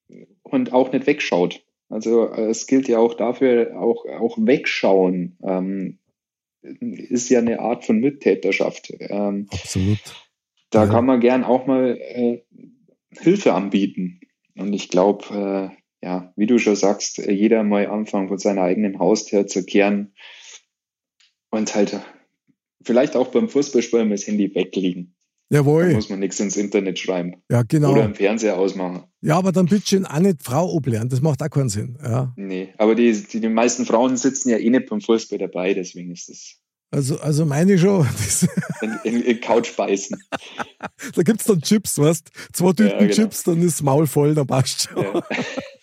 und 0.43 0.73
auch 0.73 0.91
nicht 0.91 1.05
wegschaut. 1.05 1.63
Also 1.89 2.31
äh, 2.31 2.45
es 2.45 2.67
gilt 2.67 2.87
ja 2.87 2.97
auch 2.97 3.13
dafür, 3.13 3.79
auch, 3.79 4.05
auch 4.05 4.37
wegschauen 4.39 5.37
ähm, 5.43 5.99
ist 6.61 7.29
ja 7.29 7.39
eine 7.39 7.59
Art 7.59 7.85
von 7.85 7.99
Mittäterschaft. 7.99 8.91
Ähm, 8.99 9.47
Absolut. 9.51 9.99
Da 10.71 10.85
ja. 10.85 10.89
kann 10.89 11.05
man 11.05 11.19
gern 11.19 11.43
auch 11.43 11.67
mal 11.67 11.97
äh, 11.99 12.41
Hilfe 13.11 13.53
anbieten. 13.53 14.19
Und 14.57 14.73
ich 14.73 14.89
glaube, 14.89 15.71
äh, 15.71 15.84
ja, 16.05 16.31
wie 16.35 16.45
du 16.45 16.59
schon 16.59 16.75
sagst, 16.75 17.17
jeder 17.17 17.63
mal 17.63 17.87
anfangen 17.87 18.27
von 18.27 18.37
seiner 18.37 18.61
eigenen 18.61 18.99
Haustür 18.99 19.47
zu 19.47 19.65
kehren 19.65 20.13
und 21.49 21.73
halt 21.73 21.99
vielleicht 22.83 23.15
auch 23.15 23.29
beim 23.29 23.49
Fußballspielen 23.49 24.11
das 24.11 24.27
Handy 24.27 24.53
weglegen. 24.53 25.15
Jawohl. 25.49 25.89
Da 25.89 25.95
muss 25.95 26.09
man 26.09 26.19
nichts 26.19 26.39
ins 26.39 26.57
Internet 26.57 26.99
schreiben. 26.99 27.41
Ja, 27.49 27.63
genau. 27.63 27.91
Oder 27.91 28.05
im 28.05 28.13
Fernseher 28.13 28.57
ausmachen. 28.57 29.03
Ja, 29.21 29.37
aber 29.37 29.51
dann 29.51 29.65
bitte 29.65 29.87
schön 29.87 30.05
auch 30.05 30.19
nicht 30.19 30.43
Frau 30.43 30.71
oblernen. 30.71 31.09
Das 31.09 31.21
macht 31.21 31.41
auch 31.41 31.49
keinen 31.49 31.69
Sinn. 31.69 31.97
Ja. 32.03 32.33
Nee, 32.35 32.73
aber 32.77 32.93
die, 32.93 33.11
die, 33.11 33.39
die 33.39 33.49
meisten 33.49 33.85
Frauen 33.85 34.15
sitzen 34.15 34.49
ja 34.49 34.57
eh 34.57 34.69
nicht 34.69 34.87
beim 34.87 35.01
Fußball 35.01 35.39
dabei, 35.39 35.73
deswegen 35.73 36.11
ist 36.11 36.29
das. 36.29 36.57
Also, 36.91 37.19
also 37.19 37.45
meine 37.45 37.79
schon. 37.79 38.07
in, 38.81 38.99
in, 39.03 39.21
in 39.23 39.41
Couch 39.41 39.75
beißen. 39.75 40.21
da 41.15 41.23
gibt 41.23 41.41
es 41.41 41.47
dann 41.47 41.61
Chips, 41.61 41.97
weißt 41.97 42.29
Zwei 42.53 42.73
Tüten 42.73 42.91
ja, 42.91 42.97
genau. 42.99 43.13
Chips, 43.13 43.43
dann 43.43 43.61
ist 43.63 43.81
Maul 43.81 44.05
voll, 44.05 44.35
dann 44.35 44.45
passt 44.45 44.89
schon. 44.89 45.03
Ja. 45.03 45.23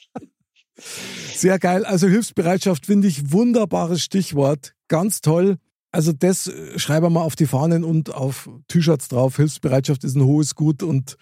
Sehr 1.34 1.58
geil. 1.58 1.84
Also 1.84 2.08
Hilfsbereitschaft 2.08 2.86
finde 2.86 3.08
ich 3.08 3.32
wunderbares 3.32 4.02
Stichwort. 4.02 4.74
Ganz 4.88 5.20
toll. 5.20 5.58
Also 5.90 6.12
das 6.12 6.46
äh, 6.46 6.78
schreiben 6.78 7.12
wir 7.12 7.22
auf 7.22 7.36
die 7.36 7.46
Fahnen 7.46 7.84
und 7.84 8.14
auf 8.14 8.48
T-Shirts 8.68 9.08
drauf. 9.08 9.36
Hilfsbereitschaft 9.36 10.04
ist 10.04 10.16
ein 10.16 10.24
hohes 10.24 10.54
Gut 10.54 10.82
und 10.82 11.16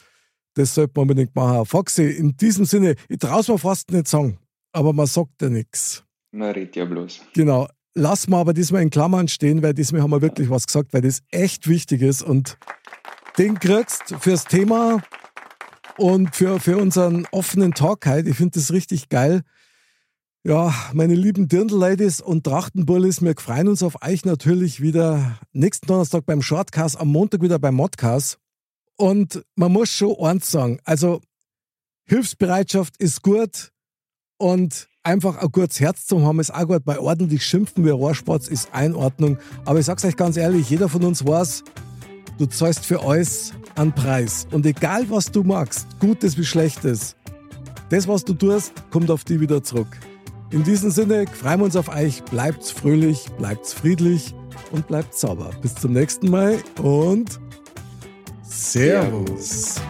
das 0.54 0.74
sollte 0.74 0.92
man 0.96 1.02
unbedingt 1.02 1.34
machen. 1.34 1.66
Foxy, 1.66 2.04
in 2.04 2.36
diesem 2.36 2.64
Sinne, 2.64 2.94
ich 3.08 3.18
traue 3.18 3.40
es 3.40 3.48
mir 3.48 3.58
fast 3.58 3.90
nicht 3.90 4.08
sagen, 4.08 4.38
aber 4.72 4.92
man 4.92 5.06
sagt 5.06 5.42
ja 5.42 5.48
nichts. 5.48 6.04
Na, 6.32 6.50
red 6.50 6.76
ja 6.76 6.84
bloß. 6.84 7.20
Genau. 7.34 7.68
Lass 7.94 8.28
mal 8.28 8.40
aber 8.40 8.54
diesmal 8.54 8.82
in 8.82 8.90
Klammern 8.90 9.26
stehen, 9.26 9.62
weil 9.62 9.74
diesmal 9.74 10.02
haben 10.02 10.12
wir 10.12 10.22
wirklich 10.22 10.48
was 10.48 10.66
gesagt, 10.66 10.92
weil 10.92 11.02
das 11.02 11.22
echt 11.30 11.66
wichtig 11.66 12.02
ist 12.02 12.22
und 12.22 12.56
den 13.36 13.58
kriegst 13.58 14.14
fürs 14.20 14.44
Thema 14.44 15.02
und 16.00 16.34
für, 16.34 16.60
für 16.60 16.78
unseren 16.78 17.26
offenen 17.30 17.74
Talk 17.74 18.06
halt. 18.06 18.26
Ich 18.26 18.36
finde 18.36 18.58
das 18.58 18.72
richtig 18.72 19.10
geil. 19.10 19.42
Ja, 20.42 20.74
meine 20.94 21.14
lieben 21.14 21.48
Dirndl-Ladies 21.48 22.22
und 22.22 22.44
Trachtenbullis, 22.44 23.20
wir 23.20 23.34
freuen 23.36 23.68
uns 23.68 23.82
auf 23.82 24.02
euch 24.02 24.24
natürlich 24.24 24.80
wieder 24.80 25.38
nächsten 25.52 25.86
Donnerstag 25.86 26.24
beim 26.24 26.40
Shortcast, 26.40 26.98
am 26.98 27.08
Montag 27.08 27.42
wieder 27.42 27.58
beim 27.58 27.74
Modcast. 27.74 28.38
Und 28.96 29.44
man 29.54 29.72
muss 29.72 29.90
schon 29.90 30.16
eins 30.18 30.50
sagen, 30.50 30.80
also 30.84 31.20
Hilfsbereitschaft 32.06 32.96
ist 32.96 33.20
gut 33.20 33.70
und 34.38 34.88
einfach 35.02 35.36
ein 35.36 35.52
gutes 35.52 35.80
Herz 35.80 36.06
zu 36.06 36.22
haben 36.22 36.40
ist 36.40 36.54
auch 36.54 36.66
gut. 36.66 36.84
Bei 36.86 36.98
ordentlich 36.98 37.44
schimpfen 37.44 37.84
wie 37.84 37.90
Rohrspatz 37.90 38.48
ist 38.48 38.72
Einordnung. 38.72 39.36
Aber 39.66 39.78
ich 39.78 39.84
sag's 39.84 40.06
euch 40.06 40.16
ganz 40.16 40.38
ehrlich, 40.38 40.70
jeder 40.70 40.88
von 40.88 41.04
uns 41.04 41.26
weiß, 41.26 41.62
du 42.38 42.46
zahlst 42.46 42.86
für 42.86 43.02
alles 43.02 43.52
einen 43.76 43.92
Preis. 43.92 44.46
Und 44.50 44.66
egal 44.66 45.08
was 45.10 45.30
du 45.30 45.42
magst, 45.42 45.86
Gutes 46.00 46.36
wie 46.36 46.44
Schlechtes, 46.44 47.16
das, 47.90 48.06
was 48.06 48.24
du 48.24 48.34
tust, 48.34 48.72
kommt 48.90 49.10
auf 49.10 49.24
dich 49.24 49.40
wieder 49.40 49.62
zurück. 49.62 49.98
In 50.50 50.64
diesem 50.64 50.90
Sinne 50.90 51.26
freuen 51.26 51.60
wir 51.60 51.64
uns 51.64 51.76
auf 51.76 51.88
euch. 51.88 52.22
Bleibt's 52.24 52.70
fröhlich, 52.70 53.26
bleibt's 53.38 53.72
friedlich 53.72 54.34
und 54.72 54.86
bleibt 54.86 55.14
sauber. 55.14 55.50
Bis 55.62 55.74
zum 55.74 55.92
nächsten 55.92 56.30
Mal 56.30 56.58
und 56.82 57.40
Servus. 58.42 59.80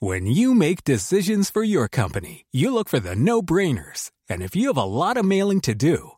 When 0.00 0.26
you 0.26 0.54
make 0.54 0.84
decisions 0.84 1.50
for 1.50 1.64
your 1.64 1.88
company, 1.88 2.46
you 2.52 2.72
look 2.72 2.88
for 2.88 3.00
the 3.00 3.16
no-brainers. 3.16 4.10
And 4.30 4.42
if 4.42 4.54
you 4.54 4.68
have 4.68 4.78
a 4.78 4.84
lot 4.84 5.16
of 5.16 5.24
mailing 5.24 5.60
to 5.62 5.74
do, 5.74 6.17